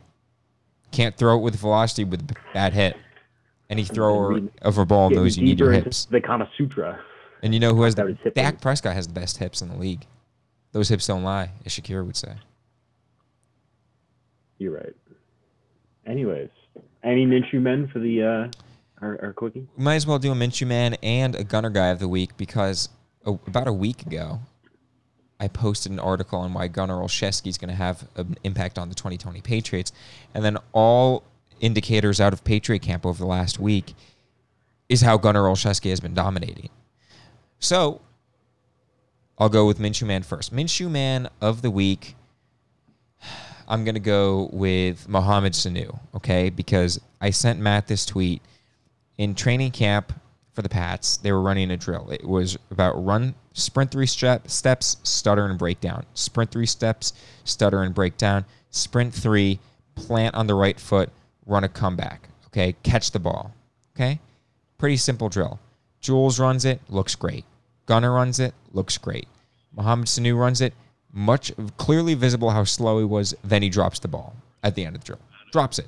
Can't 0.91 1.15
throw 1.15 1.37
it 1.37 1.41
with 1.41 1.55
velocity 1.55 2.03
with 2.03 2.21
a 2.21 2.35
bad 2.53 2.73
hit. 2.73 2.97
Any 3.69 3.85
thrower 3.85 4.33
mean, 4.33 4.51
of 4.61 4.77
a 4.77 4.85
ball 4.85 5.09
knows 5.09 5.37
you 5.37 5.45
need 5.45 5.59
your 5.59 5.71
hips. 5.71 6.05
The 6.05 6.19
Kama 6.19 6.49
Sutra. 6.57 6.99
And 7.41 7.53
you 7.53 7.59
know 7.59 7.73
who 7.73 7.83
has 7.83 7.95
That 7.95 8.07
the 8.23 8.31
Dak 8.31 8.55
weight. 8.55 8.61
Prescott 8.61 8.93
has 8.93 9.07
the 9.07 9.13
best 9.13 9.37
hips 9.37 9.61
in 9.61 9.69
the 9.69 9.77
league. 9.77 10.05
Those 10.73 10.89
hips 10.89 11.07
don't 11.07 11.23
lie, 11.23 11.51
as 11.65 11.73
Shakira 11.73 12.05
would 12.05 12.17
say. 12.17 12.35
You're 14.57 14.75
right. 14.75 14.95
Anyways, 16.05 16.49
any 17.03 17.25
Minshew 17.25 17.61
men 17.61 17.87
for 17.87 17.99
the 17.99 18.23
uh, 18.23 18.47
our, 19.01 19.19
our 19.21 19.33
quickie? 19.33 19.67
We 19.77 19.83
might 19.83 19.95
as 19.95 20.05
well 20.05 20.19
do 20.19 20.31
a 20.31 20.35
Minshew 20.35 20.67
man 20.67 20.95
and 21.01 21.35
a 21.35 21.43
Gunner 21.43 21.69
guy 21.69 21.87
of 21.87 21.99
the 21.99 22.07
week 22.07 22.37
because 22.37 22.89
oh, 23.25 23.39
about 23.47 23.67
a 23.67 23.73
week 23.73 24.05
ago, 24.05 24.41
I 25.41 25.47
posted 25.47 25.91
an 25.91 25.99
article 25.99 26.37
on 26.39 26.53
why 26.53 26.67
Gunnar 26.67 26.97
Olszewski 26.97 27.47
is 27.47 27.57
going 27.57 27.69
to 27.69 27.75
have 27.75 28.07
an 28.15 28.37
impact 28.43 28.77
on 28.77 28.89
the 28.89 28.95
2020 28.95 29.41
Patriots, 29.41 29.91
and 30.35 30.45
then 30.45 30.57
all 30.71 31.23
indicators 31.59 32.21
out 32.21 32.31
of 32.31 32.43
Patriot 32.43 32.83
camp 32.83 33.07
over 33.07 33.17
the 33.17 33.27
last 33.27 33.59
week 33.59 33.95
is 34.87 35.01
how 35.01 35.17
Gunnar 35.17 35.43
Olszewski 35.43 35.89
has 35.89 35.99
been 35.99 36.13
dominating. 36.13 36.69
So 37.59 38.01
I'll 39.39 39.49
go 39.49 39.65
with 39.65 39.79
Minshew 39.79 40.05
man 40.05 40.21
first. 40.21 40.53
Minshew 40.53 40.91
man 40.91 41.27
of 41.41 41.63
the 41.63 41.71
week. 41.71 42.15
I'm 43.67 43.83
gonna 43.83 43.99
go 43.99 44.49
with 44.53 45.09
Mohamed 45.09 45.53
Sanu, 45.53 45.97
okay? 46.13 46.51
Because 46.51 47.01
I 47.19 47.31
sent 47.31 47.59
Matt 47.59 47.87
this 47.87 48.05
tweet 48.05 48.43
in 49.17 49.33
training 49.33 49.71
camp 49.71 50.13
for 50.53 50.61
the 50.61 50.69
Pats. 50.69 51.17
They 51.17 51.31
were 51.31 51.41
running 51.41 51.71
a 51.71 51.77
drill. 51.77 52.11
It 52.11 52.27
was 52.27 52.59
about 52.69 53.03
run, 53.03 53.33
sprint 53.53 53.91
three 53.91 54.05
step, 54.05 54.49
steps, 54.49 54.97
stutter 55.03 55.45
and 55.45 55.57
breakdown. 55.57 56.05
Sprint 56.13 56.51
three 56.51 56.65
steps, 56.65 57.13
stutter 57.43 57.81
and 57.83 57.93
breakdown. 57.93 58.45
Sprint 58.69 59.13
three, 59.13 59.59
plant 59.95 60.35
on 60.35 60.47
the 60.47 60.55
right 60.55 60.79
foot, 60.79 61.09
run 61.45 61.63
a 61.63 61.69
comeback. 61.69 62.29
Okay, 62.47 62.75
catch 62.83 63.11
the 63.11 63.19
ball. 63.19 63.53
Okay, 63.95 64.19
pretty 64.77 64.97
simple 64.97 65.29
drill. 65.29 65.59
Jules 65.99 66.39
runs 66.39 66.65
it, 66.65 66.81
looks 66.89 67.15
great. 67.15 67.45
Gunner 67.85 68.13
runs 68.13 68.39
it, 68.39 68.53
looks 68.71 68.97
great. 68.97 69.27
Mohamed 69.75 70.07
Sanu 70.07 70.37
runs 70.37 70.61
it, 70.61 70.73
much 71.13 71.51
clearly 71.77 72.13
visible 72.13 72.49
how 72.49 72.63
slow 72.63 72.99
he 72.99 73.05
was. 73.05 73.35
Then 73.43 73.61
he 73.61 73.69
drops 73.69 73.99
the 73.99 74.07
ball 74.07 74.35
at 74.63 74.75
the 74.75 74.85
end 74.85 74.95
of 74.95 75.01
the 75.01 75.05
drill. 75.05 75.19
Drops 75.51 75.79
it. 75.79 75.87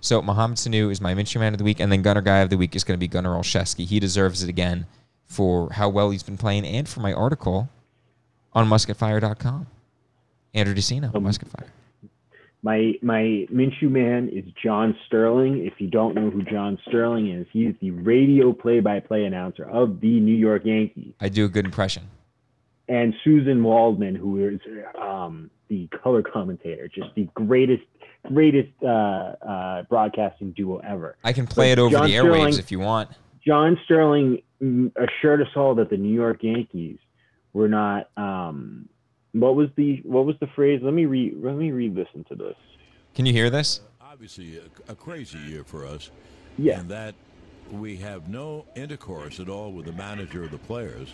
So 0.00 0.20
Mohamed 0.20 0.58
Sanu 0.58 0.90
is 0.90 1.00
my 1.00 1.14
Minshew 1.14 1.40
man 1.40 1.54
of 1.54 1.58
the 1.58 1.64
week, 1.64 1.80
and 1.80 1.90
then 1.90 2.02
Gunner 2.02 2.20
guy 2.20 2.38
of 2.38 2.50
the 2.50 2.58
week 2.58 2.76
is 2.76 2.84
going 2.84 2.96
to 2.96 3.00
be 3.00 3.08
Gunnar 3.08 3.30
Olszewski. 3.30 3.86
He 3.86 4.00
deserves 4.00 4.42
it 4.42 4.48
again 4.48 4.86
for 5.26 5.70
how 5.72 5.88
well 5.88 6.10
he's 6.10 6.22
been 6.22 6.36
playing 6.36 6.64
and 6.66 6.88
for 6.88 7.00
my 7.00 7.12
article 7.12 7.68
on 8.52 8.68
musketfire.com. 8.68 9.66
Andrew 10.54 10.74
DeCino, 10.74 11.14
Um, 11.14 11.24
Musketfire. 11.24 11.66
My 12.62 12.94
my 13.02 13.46
Minshew 13.52 13.90
man 13.90 14.28
is 14.30 14.44
John 14.62 14.96
Sterling. 15.06 15.66
If 15.66 15.74
you 15.78 15.88
don't 15.88 16.14
know 16.14 16.30
who 16.30 16.42
John 16.44 16.78
Sterling 16.88 17.28
is, 17.30 17.46
he 17.52 17.66
is 17.66 17.74
the 17.80 17.90
radio 17.90 18.52
play-by-play 18.54 19.24
announcer 19.24 19.64
of 19.68 20.00
the 20.00 20.18
New 20.20 20.34
York 20.34 20.62
Yankees. 20.64 21.12
I 21.20 21.28
do 21.28 21.44
a 21.44 21.48
good 21.48 21.66
impression. 21.66 22.04
and 22.88 23.14
Susan 23.22 23.62
Waldman, 23.62 24.14
who 24.14 24.46
is 24.48 24.60
um, 24.98 25.50
the 25.68 25.88
color 26.02 26.22
commentator, 26.22 26.86
just 26.88 27.08
the 27.16 27.24
greatest, 27.34 27.82
greatest 28.32 28.70
uh, 28.82 28.86
uh, 28.86 29.82
broadcasting 29.84 30.52
duo 30.52 30.78
ever. 30.78 31.16
I 31.24 31.32
can 31.34 31.46
play 31.46 31.72
But 31.74 31.78
it 31.78 31.82
over 31.82 31.90
John 31.92 32.06
the 32.06 32.14
airwaves 32.14 32.34
Sterling- 32.54 32.58
if 32.60 32.70
you 32.72 32.78
want. 32.78 33.10
John 33.46 33.78
Sterling 33.84 34.42
assured 34.60 35.42
us 35.42 35.48
all 35.56 35.74
that 35.76 35.90
the 35.90 35.96
New 35.96 36.14
York 36.14 36.42
Yankees 36.42 36.98
were 37.52 37.68
not. 37.68 38.10
Um, 38.16 38.88
what 39.32 39.56
was 39.56 39.68
the 39.76 40.00
what 40.04 40.26
was 40.26 40.36
the 40.40 40.46
phrase? 40.54 40.80
Let 40.82 40.94
me 40.94 41.06
read. 41.06 41.34
Let 41.42 41.56
me 41.56 41.72
re-listen 41.72 42.24
to 42.28 42.34
this. 42.34 42.56
Can 43.14 43.26
you 43.26 43.32
hear 43.32 43.50
this? 43.50 43.80
obviously 44.14 44.58
a, 44.58 44.92
a 44.92 44.94
crazy 44.94 45.38
year 45.38 45.64
for 45.64 45.84
us. 45.84 46.10
Yeah. 46.56 46.78
And 46.78 46.88
that 46.88 47.16
we 47.72 47.96
have 47.96 48.28
no 48.28 48.64
intercourse 48.76 49.40
at 49.40 49.48
all 49.48 49.72
with 49.72 49.86
the 49.86 49.92
manager 49.92 50.44
or 50.44 50.46
the 50.48 50.58
players. 50.58 51.12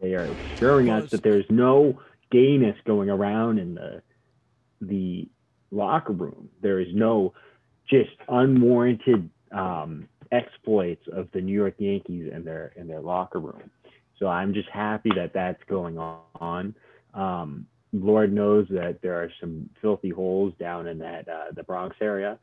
They 0.00 0.14
are 0.14 0.28
assuring 0.54 0.90
us 0.90 1.10
that 1.10 1.24
there's 1.24 1.46
no 1.50 1.98
gayness 2.30 2.76
going 2.86 3.10
around 3.10 3.58
in 3.58 3.74
the 3.74 4.00
the 4.80 5.28
locker 5.72 6.12
room. 6.12 6.50
There 6.62 6.78
is 6.78 6.94
no 6.94 7.34
just 7.90 8.16
unwarranted 8.28 9.28
um, 9.50 10.08
exploits 10.34 11.06
of 11.12 11.28
the 11.32 11.40
New 11.40 11.52
York 11.54 11.74
Yankees 11.78 12.30
in 12.34 12.44
their 12.44 12.72
in 12.76 12.88
their 12.88 13.00
locker 13.00 13.38
room. 13.38 13.70
So 14.18 14.26
I'm 14.26 14.54
just 14.54 14.68
happy 14.70 15.10
that 15.16 15.32
that's 15.32 15.62
going 15.68 15.98
on. 15.98 16.74
Um, 17.14 17.66
Lord 17.92 18.32
knows 18.32 18.66
that 18.70 19.00
there 19.02 19.14
are 19.22 19.30
some 19.40 19.68
filthy 19.80 20.10
holes 20.10 20.52
down 20.58 20.86
in 20.88 20.98
that 20.98 21.28
uh, 21.28 21.52
the 21.54 21.62
Bronx 21.62 21.96
area. 22.00 22.38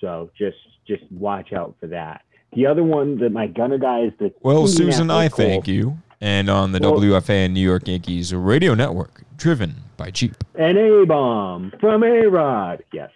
So 0.00 0.30
just 0.36 0.58
just 0.86 1.04
watch 1.10 1.52
out 1.52 1.76
for 1.80 1.86
that. 1.88 2.22
The 2.52 2.66
other 2.66 2.82
one 2.82 3.18
that 3.18 3.30
my 3.30 3.46
gunner 3.46 3.78
guy 3.78 4.04
is 4.04 4.12
the 4.18 4.32
Well, 4.42 4.64
Suzyn, 4.64 5.10
I 5.10 5.28
thank 5.28 5.68
you. 5.68 5.98
And 6.20 6.48
on 6.48 6.72
the 6.72 6.80
Well- 6.80 6.98
WFAN 7.00 7.52
New 7.52 7.60
York 7.60 7.88
Yankees 7.88 8.34
radio 8.34 8.74
network, 8.74 9.22
driven 9.36 9.74
by 9.96 10.10
Jeep. 10.10 10.36
An 10.54 10.76
A 10.76 11.04
bomb 11.04 11.72
from 11.80 12.02
A 12.02 12.26
Rod. 12.26 12.82
Yes. 12.92 13.10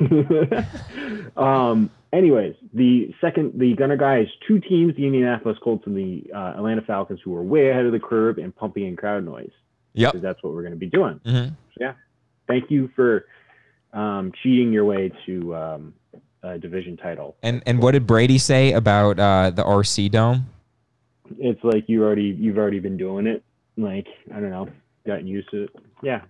um, 1.36 1.90
anyways, 2.12 2.54
the 2.72 3.14
second, 3.20 3.58
the 3.58 3.74
gunner 3.74 3.96
guy 3.96 4.20
is 4.20 4.28
two 4.46 4.60
teams, 4.60 4.94
the 4.96 5.06
Indianapolis 5.06 5.58
Colts 5.62 5.86
and 5.86 5.96
the 5.96 6.30
uh, 6.34 6.54
Atlanta 6.56 6.82
Falcons, 6.82 7.20
who 7.24 7.34
are 7.34 7.42
way 7.42 7.70
ahead 7.70 7.86
of 7.86 7.92
the 7.92 8.00
curve 8.00 8.38
and 8.38 8.54
pumping 8.54 8.86
in 8.86 8.96
crowd 8.96 9.24
noise. 9.24 9.50
Because 9.94 10.22
that's 10.22 10.42
what 10.42 10.54
we're 10.54 10.62
going 10.62 10.72
to 10.72 10.78
be 10.78 10.86
doing. 10.86 11.20
Mm-hmm. 11.24 11.54
yeah 11.78 11.92
Thank 12.48 12.70
you 12.70 12.90
for 12.94 13.26
um, 13.92 14.32
cheating 14.42 14.72
your 14.72 14.84
way 14.84 15.12
to 15.26 15.54
um, 15.54 15.94
a 16.42 16.58
division 16.58 16.96
title. 16.96 17.36
And 17.42 17.62
and 17.66 17.80
what 17.80 17.92
did 17.92 18.06
Brady 18.06 18.38
say 18.38 18.72
about 18.72 19.18
uh, 19.18 19.50
the 19.50 19.62
RCA 19.62 20.10
Dome? 20.10 20.46
It's 21.38 21.62
like 21.64 21.88
you 21.88 22.02
already, 22.04 22.36
you've 22.38 22.58
already 22.58 22.78
been 22.78 22.96
doing 22.96 23.26
it. 23.26 23.42
Like, 23.76 24.06
I 24.34 24.40
don't 24.40 24.50
know, 24.50 24.68
gotten 25.06 25.26
used 25.26 25.50
to 25.50 25.64
it. 25.64 25.70
Yeah. 26.02 26.22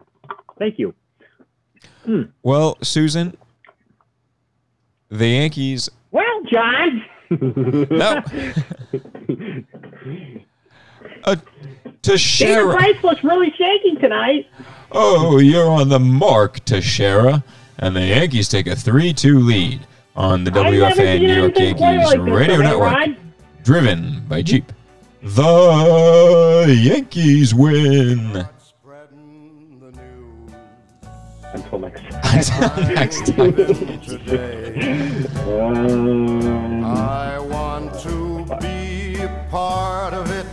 Thank 0.58 0.78
you. 0.78 0.94
Well, 2.42 2.76
Suzyn, 2.76 3.34
the 5.08 5.26
Yankees. 5.28 5.88
Well, 6.10 6.42
John. 6.50 7.04
No. 7.90 8.22
Uh, 11.24 11.36
Teixeira. 12.02 12.74
Price 12.74 13.02
looks 13.04 13.22
really 13.22 13.50
shaking 13.56 13.98
tonight. 14.00 14.48
Oh, 14.90 15.38
you're 15.38 15.68
on 15.68 15.88
the 15.88 16.00
mark, 16.00 16.64
Teixeira. 16.64 17.44
And 17.78 17.94
the 17.96 18.00
Yankees 18.02 18.48
take 18.48 18.66
a 18.66 18.76
3 18.76 19.12
2 19.12 19.38
lead 19.38 19.80
on 20.14 20.44
the 20.44 20.50
WFAN 20.50 21.20
New 21.20 21.32
York 21.34 21.58
Yankees 21.58 22.18
radio 22.18 22.58
network, 22.58 23.16
driven 23.62 24.24
by 24.28 24.42
Jeep. 24.42 24.72
The 25.22 26.76
Yankees 26.82 27.54
win. 27.54 28.44
Until 31.54 31.78
next 31.78 32.02
time. 32.10 32.94
Next 32.94 33.26
time. 33.28 33.54
I 36.84 37.38
want 37.38 37.94
to 38.00 38.44
be 38.60 39.16
part 39.48 40.12
of 40.12 40.28
it. 40.32 40.46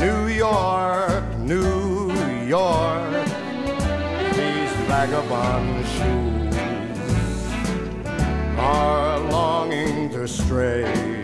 New 0.00 0.28
York, 0.28 1.36
New 1.40 2.10
York. 2.46 3.26
These 4.32 4.72
vagabond 4.88 5.86
shoes 5.88 6.56
are 8.58 9.18
longing 9.30 10.08
to 10.12 10.26
stray 10.26 11.23